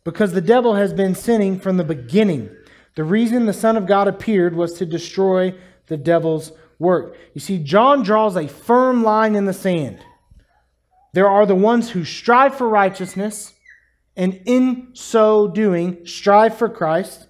because 0.08 0.32
the 0.32 0.40
devil 0.40 0.74
has 0.74 0.94
been 0.94 1.14
sinning 1.14 1.60
from 1.60 1.76
the 1.76 1.84
beginning. 1.84 2.48
The 2.94 3.04
reason 3.04 3.44
the 3.44 3.52
Son 3.52 3.76
of 3.76 3.86
God 3.86 4.08
appeared 4.08 4.56
was 4.56 4.72
to 4.78 4.86
destroy 4.86 5.54
the 5.88 5.98
devil's 5.98 6.50
work. 6.78 7.14
You 7.34 7.42
see, 7.42 7.58
John 7.58 8.04
draws 8.04 8.34
a 8.34 8.48
firm 8.48 9.04
line 9.04 9.34
in 9.34 9.44
the 9.44 9.52
sand. 9.52 9.98
There 11.12 11.28
are 11.28 11.44
the 11.44 11.54
ones 11.54 11.90
who 11.90 12.06
strive 12.06 12.54
for 12.54 12.66
righteousness, 12.70 13.52
and 14.16 14.40
in 14.46 14.92
so 14.94 15.46
doing, 15.46 16.06
strive 16.06 16.56
for 16.56 16.70
Christ. 16.70 17.28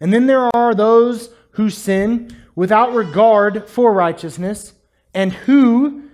And 0.00 0.10
then 0.10 0.26
there 0.26 0.48
are 0.56 0.74
those 0.74 1.28
who 1.50 1.68
sin 1.68 2.34
without 2.54 2.94
regard 2.94 3.68
for 3.68 3.92
righteousness, 3.92 4.72
and 5.12 5.30
who 5.30 6.04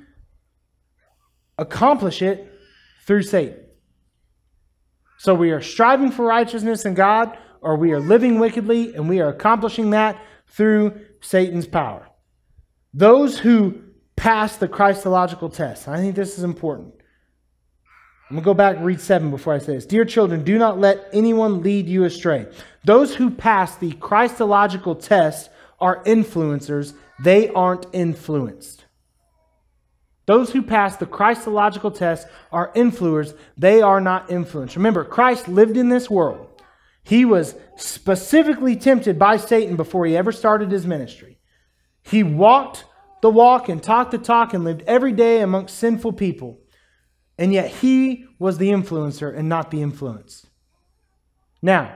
accomplish 1.57 2.21
it 2.21 2.53
through 3.07 3.23
Satan. 3.23 3.61
So 5.21 5.35
we 5.35 5.51
are 5.51 5.61
striving 5.61 6.11
for 6.11 6.25
righteousness 6.25 6.87
in 6.87 6.95
God, 6.95 7.37
or 7.61 7.77
we 7.77 7.93
are 7.93 8.01
living 8.01 8.39
wickedly, 8.39 8.95
and 8.95 9.07
we 9.07 9.21
are 9.21 9.29
accomplishing 9.29 9.91
that 9.91 10.19
through 10.47 10.99
Satan's 11.21 11.67
power. 11.67 12.09
Those 12.95 13.39
who 13.39 13.83
pass 14.17 14.57
the 14.57 14.67
Christological 14.67 15.51
test, 15.51 15.89
I 15.89 15.99
think 15.99 16.17
this 16.17 16.39
is 16.39 16.43
important. 16.43 16.95
I'm 18.31 18.37
going 18.37 18.43
to 18.43 18.45
go 18.47 18.55
back 18.55 18.77
and 18.77 18.87
read 18.87 18.99
7 18.99 19.31
before 19.31 19.53
I 19.53 19.59
say 19.59 19.75
this. 19.75 19.85
Dear 19.85 20.07
children, 20.07 20.43
do 20.43 20.57
not 20.57 20.81
let 20.81 21.11
anyone 21.13 21.63
lead 21.63 21.87
you 21.87 22.05
astray. 22.05 22.47
Those 22.87 23.15
who 23.15 23.29
pass 23.29 23.77
the 23.77 23.93
Christological 23.93 24.95
test 24.95 25.51
are 25.81 26.03
influencers, 26.05 26.95
they 27.23 27.51
aren't 27.51 27.85
influenced. 27.93 28.87
Those 30.27 30.53
who 30.53 30.63
pass 30.63 30.97
the 30.97 31.07
Christological 31.07 31.91
test 31.91 32.27
are 32.53 32.73
influencers, 32.75 33.37
they 33.57 33.83
are 33.83 34.01
not 34.01 34.31
influenced. 34.31 34.77
Remember, 34.77 35.05
Christ 35.05 35.49
lived 35.49 35.77
in 35.77 35.89
this 35.89 36.09
world. 36.09 36.47
He 37.03 37.25
was 37.25 37.55
specifically 37.77 38.77
tempted 38.77 39.19
by 39.19 39.39
Satan 39.39 39.77
before 39.77 40.07
he 40.07 40.17
ever 40.17 40.33
started 40.33 40.71
his 40.71 40.87
ministry. 40.87 41.39
He 42.03 42.23
walked 42.23 42.85
the 43.23 43.31
walk 43.31 43.69
and 43.69 43.83
talked 43.83 44.11
the 44.11 44.19
talk 44.19 44.55
and 44.55 44.65
lived 44.65 44.83
every 44.87 45.13
day 45.13 45.41
amongst 45.41 45.77
sinful 45.77 46.13
people. 46.13 46.61
And 47.39 47.53
yet 47.53 47.71
he 47.71 48.27
was 48.39 48.59
the 48.59 48.71
influencer 48.71 49.37
and 49.37 49.49
not 49.49 49.71
the 49.71 49.83
influence. 49.83 50.47
Now, 51.63 51.95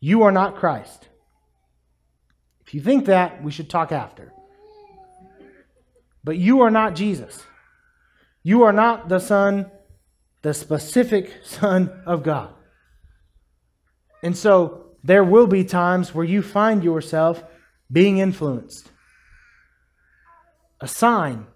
you 0.00 0.22
are 0.22 0.32
not 0.32 0.56
Christ. 0.56 1.08
If 2.66 2.74
you 2.74 2.80
think 2.80 3.06
that, 3.06 3.42
we 3.42 3.50
should 3.50 3.70
talk 3.70 3.92
after. 3.92 4.32
But 6.22 6.36
you 6.36 6.60
are 6.60 6.70
not 6.70 6.94
Jesus. 6.94 7.42
You 8.42 8.62
are 8.62 8.72
not 8.72 9.08
the 9.08 9.18
Son, 9.18 9.70
the 10.42 10.54
specific 10.54 11.32
Son 11.44 12.02
of 12.06 12.22
God. 12.22 12.54
And 14.22 14.36
so 14.36 14.86
there 15.02 15.24
will 15.24 15.46
be 15.46 15.64
times 15.64 16.14
where 16.14 16.24
you 16.24 16.42
find 16.42 16.84
yourself 16.84 17.42
being 17.90 18.18
influenced. 18.18 18.90
A 20.80 20.88
sign 20.88 21.46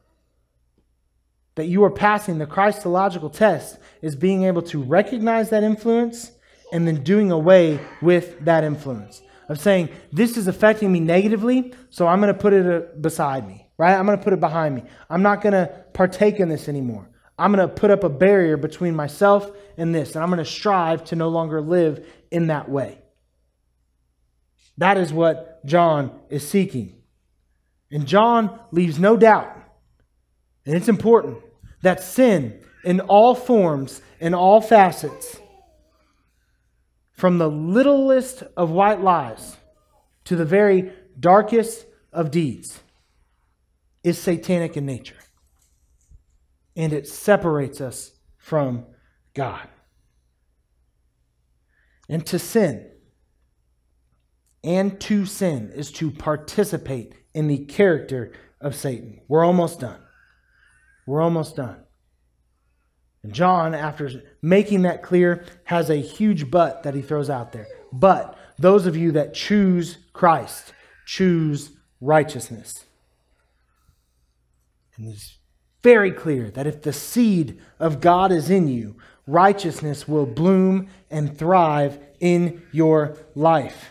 that 1.54 1.66
you 1.66 1.84
are 1.84 1.90
passing 1.90 2.38
the 2.38 2.46
Christological 2.46 3.30
test 3.30 3.78
is 4.02 4.16
being 4.16 4.44
able 4.44 4.62
to 4.62 4.82
recognize 4.82 5.50
that 5.50 5.62
influence 5.62 6.32
and 6.72 6.86
then 6.86 7.04
doing 7.04 7.30
away 7.30 7.78
with 8.02 8.44
that 8.44 8.64
influence. 8.64 9.22
Of 9.48 9.60
saying, 9.60 9.90
this 10.10 10.36
is 10.36 10.48
affecting 10.48 10.90
me 10.90 11.00
negatively, 11.00 11.74
so 11.90 12.06
I'm 12.06 12.20
going 12.20 12.32
to 12.32 12.40
put 12.40 12.54
it 12.54 12.66
uh, 12.66 12.86
beside 12.98 13.46
me, 13.46 13.63
right? 13.76 13.94
I'm 13.94 14.06
going 14.06 14.18
to 14.18 14.24
put 14.24 14.32
it 14.32 14.40
behind 14.40 14.74
me. 14.74 14.82
I'm 15.10 15.22
not 15.22 15.40
going 15.42 15.52
to 15.52 15.66
partake 15.92 16.40
in 16.40 16.48
this 16.48 16.68
anymore. 16.68 17.08
I'm 17.38 17.52
going 17.52 17.66
to 17.66 17.74
put 17.74 17.90
up 17.90 18.04
a 18.04 18.08
barrier 18.08 18.56
between 18.56 18.94
myself 18.94 19.50
and 19.76 19.94
this, 19.94 20.14
and 20.14 20.22
I'm 20.22 20.30
going 20.30 20.38
to 20.38 20.44
strive 20.44 21.04
to 21.06 21.16
no 21.16 21.28
longer 21.28 21.60
live 21.60 22.06
in 22.30 22.46
that 22.48 22.68
way. 22.68 22.98
That 24.78 24.96
is 24.96 25.12
what 25.12 25.64
John 25.66 26.18
is 26.28 26.46
seeking. 26.48 26.94
And 27.90 28.06
John 28.06 28.58
leaves 28.70 28.98
no 28.98 29.16
doubt, 29.16 29.56
and 30.66 30.74
it's 30.74 30.88
important, 30.88 31.38
that 31.82 32.02
sin 32.02 32.60
in 32.84 33.00
all 33.00 33.34
forms, 33.34 34.00
in 34.20 34.34
all 34.34 34.60
facets, 34.60 35.38
from 37.12 37.38
the 37.38 37.48
littlest 37.48 38.42
of 38.56 38.70
white 38.70 39.00
lies 39.00 39.56
to 40.24 40.36
the 40.36 40.44
very 40.44 40.92
darkest 41.18 41.86
of 42.12 42.30
deeds, 42.30 42.80
is 44.04 44.18
satanic 44.18 44.76
in 44.76 44.86
nature. 44.86 45.16
And 46.76 46.92
it 46.92 47.08
separates 47.08 47.80
us 47.80 48.12
from 48.36 48.84
God. 49.32 49.68
And 52.08 52.24
to 52.26 52.38
sin, 52.38 52.90
and 54.62 55.00
to 55.00 55.24
sin, 55.24 55.72
is 55.74 55.90
to 55.92 56.10
participate 56.10 57.14
in 57.32 57.48
the 57.48 57.64
character 57.64 58.32
of 58.60 58.74
Satan. 58.74 59.20
We're 59.26 59.44
almost 59.44 59.80
done. 59.80 60.00
We're 61.06 61.22
almost 61.22 61.56
done. 61.56 61.84
And 63.22 63.32
John, 63.32 63.74
after 63.74 64.10
making 64.42 64.82
that 64.82 65.02
clear, 65.02 65.44
has 65.64 65.88
a 65.88 65.96
huge 65.96 66.50
but 66.50 66.82
that 66.82 66.94
he 66.94 67.00
throws 67.00 67.30
out 67.30 67.52
there. 67.52 67.66
But 67.90 68.36
those 68.58 68.86
of 68.86 68.96
you 68.96 69.12
that 69.12 69.32
choose 69.32 69.96
Christ, 70.12 70.74
choose 71.06 71.72
righteousness. 72.00 72.84
And 74.96 75.06
he's 75.06 75.38
very 75.82 76.10
clear 76.10 76.50
that 76.50 76.66
if 76.66 76.82
the 76.82 76.92
seed 76.92 77.60
of 77.78 78.00
God 78.00 78.32
is 78.32 78.50
in 78.50 78.68
you, 78.68 78.96
righteousness 79.26 80.08
will 80.08 80.26
bloom 80.26 80.88
and 81.10 81.36
thrive 81.36 81.98
in 82.20 82.62
your 82.72 83.16
life. 83.34 83.90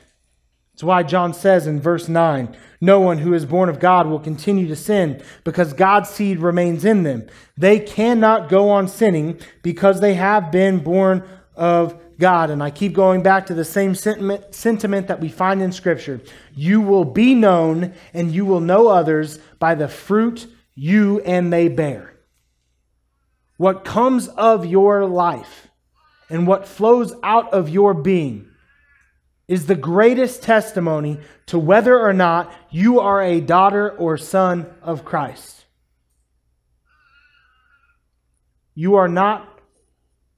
That's 0.73 0.83
why 0.83 1.03
John 1.03 1.35
says 1.35 1.67
in 1.67 1.79
verse 1.79 2.09
9 2.09 2.55
No 2.81 2.99
one 2.99 3.19
who 3.19 3.33
is 3.33 3.45
born 3.45 3.69
of 3.69 3.79
God 3.79 4.07
will 4.07 4.19
continue 4.19 4.67
to 4.67 4.75
sin 4.75 5.21
because 5.43 5.73
God's 5.73 6.09
seed 6.09 6.39
remains 6.39 6.83
in 6.83 7.03
them. 7.03 7.27
They 7.55 7.79
cannot 7.79 8.49
go 8.49 8.69
on 8.69 8.87
sinning 8.87 9.39
because 9.61 10.01
they 10.01 10.15
have 10.15 10.51
been 10.51 10.79
born 10.79 11.23
of 11.55 11.99
God. 12.17 12.49
And 12.49 12.63
I 12.63 12.71
keep 12.71 12.93
going 12.93 13.21
back 13.21 13.45
to 13.47 13.53
the 13.53 13.65
same 13.65 13.93
sentiment, 13.93 14.55
sentiment 14.55 15.07
that 15.07 15.19
we 15.19 15.29
find 15.29 15.61
in 15.61 15.71
Scripture. 15.71 16.21
You 16.55 16.81
will 16.81 17.05
be 17.05 17.35
known 17.35 17.93
and 18.13 18.31
you 18.31 18.43
will 18.43 18.59
know 18.61 18.87
others 18.87 19.37
by 19.59 19.75
the 19.75 19.87
fruit 19.87 20.47
you 20.75 21.19
and 21.21 21.51
they 21.51 21.67
bear. 21.67 22.13
What 23.57 23.85
comes 23.85 24.27
of 24.29 24.65
your 24.65 25.05
life 25.05 25.67
and 26.29 26.47
what 26.47 26.67
flows 26.67 27.13
out 27.21 27.53
of 27.53 27.69
your 27.69 27.93
being 27.93 28.47
is 29.47 29.65
the 29.65 29.75
greatest 29.75 30.41
testimony 30.41 31.19
to 31.45 31.59
whether 31.59 31.99
or 31.99 32.13
not 32.13 32.51
you 32.69 32.99
are 32.99 33.21
a 33.21 33.41
daughter 33.41 33.91
or 33.91 34.17
son 34.17 34.73
of 34.81 35.05
Christ. 35.05 35.65
You 38.73 38.95
are 38.95 39.07
not 39.07 39.59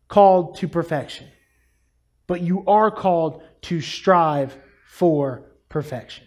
called 0.08 0.58
to 0.58 0.67
perfection, 0.67 1.28
but 2.28 2.41
you 2.41 2.65
are 2.67 2.91
called 2.91 3.43
to 3.62 3.80
strive 3.80 4.58
for 4.88 5.43
perfection. 5.69 6.26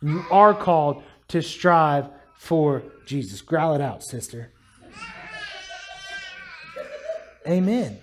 You 0.00 0.24
are 0.30 0.54
called 0.54 1.02
to 1.28 1.42
strive 1.42 2.08
for 2.42 2.82
Jesus. 3.06 3.40
Growl 3.40 3.76
it 3.76 3.80
out, 3.80 4.02
sister. 4.02 4.50
Amen. 7.46 7.98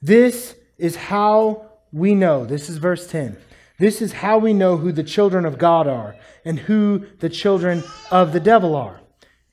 This 0.00 0.54
is 0.78 0.94
how 0.94 1.72
we 1.92 2.14
know, 2.14 2.44
this 2.44 2.68
is 2.68 2.76
verse 2.76 3.08
10. 3.08 3.36
This 3.80 4.00
is 4.00 4.12
how 4.12 4.38
we 4.38 4.52
know 4.54 4.76
who 4.76 4.92
the 4.92 5.02
children 5.02 5.44
of 5.44 5.58
God 5.58 5.88
are 5.88 6.14
and 6.44 6.56
who 6.58 7.06
the 7.18 7.28
children 7.28 7.82
of 8.12 8.32
the 8.32 8.40
devil 8.40 8.76
are. 8.76 9.00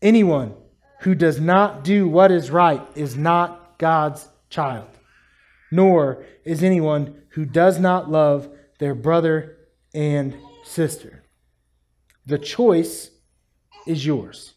Anyone 0.04 0.54
who 1.00 1.16
does 1.16 1.40
not 1.40 1.84
do 1.84 2.08
what 2.08 2.32
is 2.32 2.52
right 2.52 2.86
is 2.94 3.16
not 3.16 3.80
God's 3.80 4.28
child, 4.52 4.90
nor 5.72 6.24
is 6.46 6.62
anyone 6.62 7.24
who 7.30 7.46
does 7.46 7.80
not 7.80 8.12
love 8.12 8.50
their 8.78 8.94
brother 8.94 9.58
and 9.96 10.38
sister. 10.64 11.24
The 12.28 12.38
choice 12.38 13.11
is 13.92 14.06
yours. 14.06 14.54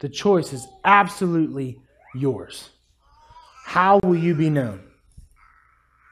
The 0.00 0.08
choice 0.08 0.52
is 0.52 0.66
absolutely 0.84 1.80
yours. 2.14 2.70
How 3.64 4.00
will 4.02 4.16
you 4.16 4.34
be 4.34 4.50
known? 4.50 4.90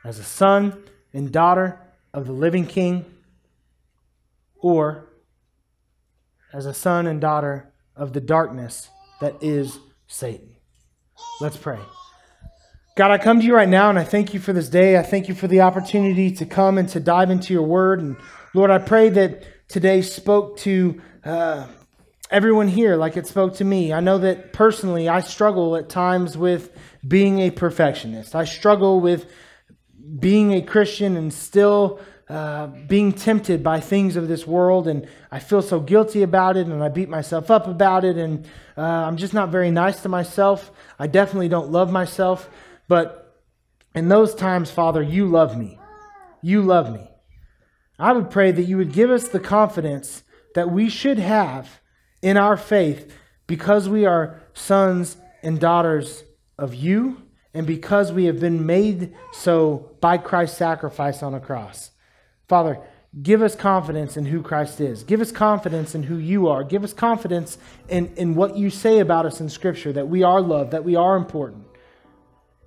as 0.08 0.18
a 0.18 0.24
son 0.24 0.82
and 1.12 1.30
daughter 1.30 1.78
of 2.14 2.26
the 2.26 2.32
living 2.32 2.66
king, 2.66 3.04
or 4.60 5.06
as 6.52 6.64
a 6.64 6.74
son 6.74 7.06
and 7.06 7.20
daughter 7.20 7.70
of 7.94 8.14
the 8.14 8.20
darkness 8.20 8.88
that 9.20 9.42
is 9.42 9.78
Satan. 10.06 10.56
Let's 11.40 11.58
pray. 11.58 11.78
God, 12.96 13.10
I 13.10 13.18
come 13.18 13.40
to 13.40 13.46
you 13.46 13.54
right 13.54 13.68
now 13.68 13.90
and 13.90 13.98
I 13.98 14.04
thank 14.04 14.32
you 14.32 14.40
for 14.40 14.52
this 14.52 14.68
day. 14.68 14.96
I 14.96 15.02
thank 15.02 15.28
you 15.28 15.34
for 15.34 15.46
the 15.46 15.60
opportunity 15.60 16.30
to 16.32 16.46
come 16.46 16.78
and 16.78 16.88
to 16.88 17.00
dive 17.00 17.30
into 17.30 17.52
your 17.52 17.62
word. 17.62 18.00
And 18.00 18.16
Lord, 18.54 18.70
I 18.70 18.78
pray 18.78 19.10
that 19.10 19.68
today 19.68 20.00
spoke 20.00 20.56
to 20.58 21.00
uh, 21.22 21.66
everyone 22.30 22.68
here 22.68 22.96
like 22.96 23.16
it 23.16 23.26
spoke 23.26 23.54
to 23.56 23.64
me. 23.64 23.92
I 23.92 24.00
know 24.00 24.18
that 24.18 24.52
personally 24.52 25.08
I 25.08 25.20
struggle 25.20 25.76
at 25.76 25.88
times 25.88 26.36
with 26.36 26.70
being 27.06 27.40
a 27.40 27.50
perfectionist. 27.50 28.34
I 28.34 28.44
struggle 28.44 29.00
with 29.00 29.30
being 30.18 30.52
a 30.52 30.62
Christian 30.62 31.16
and 31.16 31.32
still 31.32 32.00
uh, 32.28 32.66
being 32.66 33.12
tempted 33.12 33.62
by 33.62 33.80
things 33.80 34.14
of 34.16 34.28
this 34.28 34.46
world, 34.46 34.86
and 34.86 35.08
I 35.30 35.38
feel 35.38 35.62
so 35.62 35.80
guilty 35.80 36.22
about 36.22 36.58
it, 36.58 36.66
and 36.66 36.82
I 36.82 36.88
beat 36.90 37.08
myself 37.08 37.50
up 37.50 37.66
about 37.66 38.04
it, 38.04 38.18
and 38.18 38.46
uh, 38.76 38.82
I'm 38.82 39.16
just 39.16 39.32
not 39.32 39.48
very 39.48 39.70
nice 39.70 40.02
to 40.02 40.10
myself. 40.10 40.70
I 40.98 41.06
definitely 41.06 41.48
don't 41.48 41.70
love 41.70 41.90
myself, 41.90 42.50
but 42.86 43.42
in 43.94 44.08
those 44.08 44.34
times, 44.34 44.70
Father, 44.70 45.02
you 45.02 45.26
love 45.26 45.56
me. 45.56 45.78
You 46.42 46.60
love 46.60 46.92
me. 46.92 47.08
I 47.98 48.12
would 48.12 48.30
pray 48.30 48.52
that 48.52 48.62
you 48.64 48.76
would 48.76 48.92
give 48.92 49.10
us 49.10 49.28
the 49.28 49.40
confidence 49.40 50.22
that 50.54 50.70
we 50.70 50.90
should 50.90 51.18
have 51.18 51.80
in 52.22 52.36
our 52.36 52.56
faith 52.56 53.12
because 53.46 53.88
we 53.88 54.06
are 54.06 54.40
sons 54.54 55.16
and 55.42 55.60
daughters 55.60 56.24
of 56.58 56.74
you 56.74 57.22
and 57.54 57.66
because 57.66 58.12
we 58.12 58.24
have 58.24 58.40
been 58.40 58.66
made 58.66 59.14
so 59.32 59.90
by 60.00 60.18
Christ's 60.18 60.58
sacrifice 60.58 61.22
on 61.22 61.34
a 61.34 61.40
cross. 61.40 61.90
Father, 62.46 62.80
give 63.22 63.42
us 63.42 63.56
confidence 63.56 64.16
in 64.16 64.26
who 64.26 64.42
Christ 64.42 64.80
is. 64.80 65.02
Give 65.02 65.20
us 65.20 65.32
confidence 65.32 65.94
in 65.94 66.04
who 66.04 66.16
you 66.16 66.48
are. 66.48 66.62
Give 66.62 66.84
us 66.84 66.92
confidence 66.92 67.58
in, 67.88 68.14
in 68.16 68.34
what 68.34 68.56
you 68.56 68.70
say 68.70 68.98
about 68.98 69.26
us 69.26 69.40
in 69.40 69.48
Scripture 69.48 69.92
that 69.92 70.08
we 70.08 70.22
are 70.22 70.40
loved, 70.40 70.72
that 70.72 70.84
we 70.84 70.96
are 70.96 71.16
important, 71.16 71.66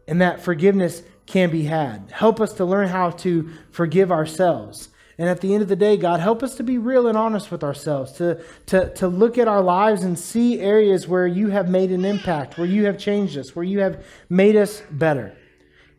and 0.07 0.21
that 0.21 0.41
forgiveness 0.41 1.03
can 1.25 1.49
be 1.51 1.63
had. 1.63 2.11
Help 2.11 2.41
us 2.41 2.53
to 2.53 2.65
learn 2.65 2.87
how 2.87 3.11
to 3.11 3.49
forgive 3.71 4.11
ourselves. 4.11 4.89
And 5.17 5.29
at 5.29 5.41
the 5.41 5.53
end 5.53 5.61
of 5.61 5.69
the 5.69 5.75
day, 5.75 5.97
God, 5.97 6.19
help 6.19 6.41
us 6.41 6.55
to 6.55 6.63
be 6.63 6.77
real 6.77 7.07
and 7.07 7.17
honest 7.17 7.51
with 7.51 7.63
ourselves, 7.63 8.13
to, 8.13 8.41
to, 8.67 8.93
to 8.95 9.07
look 9.07 9.37
at 9.37 9.47
our 9.47 9.61
lives 9.61 10.03
and 10.03 10.17
see 10.17 10.59
areas 10.59 11.07
where 11.07 11.27
you 11.27 11.49
have 11.49 11.69
made 11.69 11.91
an 11.91 12.05
impact, 12.05 12.57
where 12.57 12.67
you 12.67 12.85
have 12.85 12.97
changed 12.97 13.37
us, 13.37 13.55
where 13.55 13.65
you 13.65 13.79
have 13.79 14.05
made 14.29 14.55
us 14.55 14.81
better. 14.89 15.35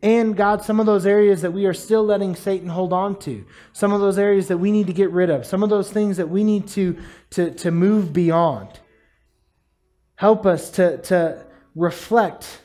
And 0.01 0.35
God, 0.35 0.63
some 0.65 0.81
of 0.81 0.85
those 0.85 1.05
areas 1.05 1.43
that 1.43 1.53
we 1.53 1.65
are 1.65 1.73
still 1.73 2.03
letting 2.03 2.35
Satan 2.35 2.67
hold 2.67 2.91
on 2.91 3.17
to, 3.19 3.45
some 3.71 3.93
of 3.93 4.01
those 4.01 4.17
areas 4.17 4.49
that 4.49 4.57
we 4.57 4.69
need 4.69 4.87
to 4.87 4.93
get 4.93 5.11
rid 5.11 5.29
of, 5.29 5.45
some 5.45 5.63
of 5.63 5.69
those 5.69 5.89
things 5.89 6.17
that 6.17 6.27
we 6.29 6.43
need 6.43 6.67
to, 6.69 6.97
to, 7.29 7.51
to 7.51 7.71
move 7.71 8.11
beyond. 8.11 8.67
Help 10.15 10.45
us 10.45 10.69
to, 10.71 10.97
to 11.03 11.45
reflect 11.73 12.59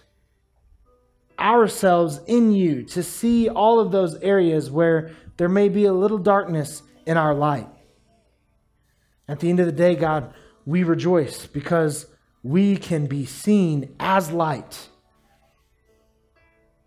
ourselves 1.39 2.21
in 2.27 2.53
you, 2.53 2.83
to 2.83 3.05
see 3.05 3.49
all 3.49 3.79
of 3.79 3.93
those 3.93 4.17
areas 4.17 4.69
where 4.69 5.13
there 5.39 5.49
may 5.49 5.69
be 5.69 5.87
a 5.87 5.93
little 5.93 6.19
darkness 6.19 6.83
in 7.07 7.17
our 7.17 7.33
light. 7.33 7.69
At 9.27 9.41
the 9.41 9.49
end 9.49 9.61
of 9.61 9.67
the 9.67 9.73
day, 9.73 9.95
God, 9.95 10.35
we 10.67 10.83
rejoice 10.83 11.47
because 11.47 12.07
we 12.43 12.77
can 12.77 13.07
be 13.07 13.25
seen 13.25 13.95
as 14.01 14.31
light. 14.33 14.89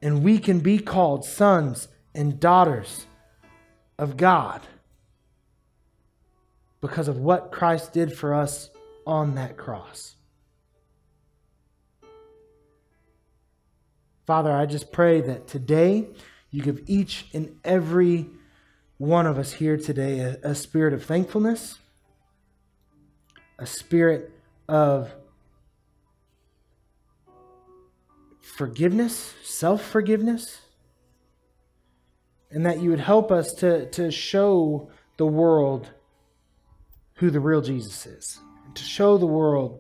And 0.02 0.24
we 0.24 0.38
can 0.38 0.60
be 0.60 0.80
called 0.80 1.24
sons 1.24 1.88
and 2.14 2.40
daughters 2.40 3.06
of 3.98 4.18
God 4.18 4.62
because 6.82 7.08
of 7.08 7.18
what 7.18 7.52
Christ 7.52 7.94
did 7.94 8.18
for 8.18 8.34
us 8.34 8.70
on 9.08 9.36
that 9.36 9.56
cross. 9.56 10.16
Father, 14.26 14.52
I 14.52 14.66
just 14.66 14.92
pray 14.92 15.22
that 15.22 15.48
today 15.48 16.08
you 16.50 16.62
give 16.62 16.82
each 16.88 17.28
and 17.34 17.58
every 17.64 18.30
one 19.02 19.26
of 19.26 19.40
us 19.40 19.54
here 19.54 19.78
today 19.78 20.20
a, 20.20 20.38
a 20.44 20.54
spirit 20.54 20.94
of 20.94 21.04
thankfulness, 21.04 21.80
a 23.58 23.66
spirit 23.66 24.32
of 24.70 25.12
forgiveness, 28.42 29.34
self 29.44 29.84
forgiveness, 29.84 30.62
and 32.52 32.64
that 32.68 32.80
you 32.80 32.92
would 32.92 33.00
help 33.00 33.32
us 33.32 33.54
to, 33.54 33.90
to 33.90 34.12
show 34.12 34.92
the 35.18 35.26
world 35.26 35.90
who 37.16 37.32
the 37.32 37.40
real 37.40 37.62
Jesus 37.62 38.06
is, 38.06 38.40
to 38.76 38.84
show 38.84 39.18
the 39.18 39.26
world 39.26 39.80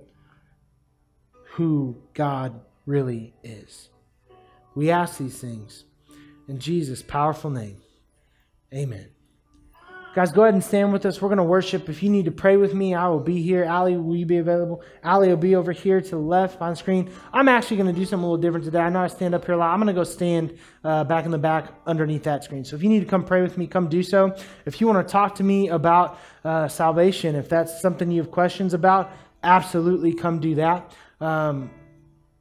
who 1.52 1.96
God 2.16 2.60
really 2.88 3.36
is. 3.44 3.90
We 4.74 4.90
ask 4.90 5.20
these 5.20 5.38
things 5.38 5.86
in 6.48 6.58
Jesus' 6.58 7.04
powerful 7.04 7.52
name. 7.52 7.78
Amen. 8.74 9.10
Guys, 10.14 10.34
go 10.34 10.44
ahead 10.44 10.54
and 10.54 10.64
stand 10.64 10.92
with 10.92 11.06
us. 11.06 11.22
We're 11.22 11.30
going 11.30 11.38
to 11.38 11.44
worship. 11.44 11.88
If 11.88 12.04
you 12.04 12.10
need 12.10 12.26
to 12.26 12.32
pray 12.32 12.58
with 12.58 12.74
me, 12.74 12.94
I 12.94 13.08
will 13.08 13.22
be 13.22 13.42
here. 13.42 13.64
Allie, 13.64 13.96
will 13.96 14.18
you 14.18 14.26
be 14.26 14.38
available? 14.38 14.84
Allie 15.04 15.30
will 15.30 15.38
be 15.38 15.56
over 15.56 15.72
here 15.72 16.02
to 16.02 16.10
the 16.10 16.18
left 16.18 16.62
on 16.62 16.76
screen. 16.76 17.10
I'm 17.32 17.48
actually 17.48 17.78
going 17.78 17.94
to 17.94 17.98
do 17.98 18.06
something 18.06 18.26
a 18.26 18.30
little 18.30 18.42
different 18.42 18.66
today. 18.66 18.80
I 18.80 18.90
know 18.90 19.00
I 19.00 19.08
stand 19.08 19.34
up 19.34 19.46
here 19.46 19.56
a 19.56 19.58
lot. 19.58 19.74
I'm 19.74 19.80
going 19.80 19.88
to 19.88 19.94
go 19.94 20.04
stand 20.04 20.58
uh, 20.84 21.06
back 21.06 21.24
in 21.24 21.32
the 21.32 21.38
back 21.38 21.74
underneath 21.86 22.24
that 22.24 22.44
screen. 22.44 22.66
So 22.66 22.76
if 22.76 22.84
you 22.84 22.90
need 22.90 23.00
to 23.00 23.06
come 23.06 23.24
pray 23.24 23.42
with 23.42 23.58
me, 23.58 23.68
come 23.68 23.88
do 23.88 24.04
so. 24.04 24.36
If 24.66 24.82
you 24.82 24.88
want 24.88 25.08
to 25.08 25.10
talk 25.10 25.36
to 25.36 25.44
me 25.44 25.70
about 25.70 26.20
uh, 26.44 26.68
salvation, 26.68 27.36
if 27.36 27.48
that's 27.48 27.82
something 27.82 28.12
you 28.12 28.22
have 28.22 28.32
questions 28.32 28.74
about, 28.74 29.12
absolutely 29.44 30.14
come 30.14 30.40
do 30.40 30.56
that. 30.56 30.94
Um, 31.22 31.72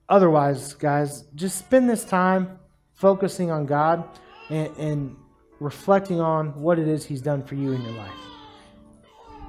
otherwise, 0.09 0.75
guys, 0.75 1.23
just 1.37 1.57
spend 1.57 1.89
this 1.89 2.05
time 2.05 2.59
focusing 2.95 3.53
on 3.53 3.67
God 3.67 4.09
and, 4.49 4.77
and 4.77 5.17
reflecting 5.61 6.21
on 6.21 6.61
what 6.61 6.79
it 6.79 6.89
is 6.89 7.05
He's 7.05 7.21
done 7.21 7.43
for 7.43 7.55
you 7.55 7.73
in 7.73 7.83
your 7.83 7.93
life. 7.93 8.30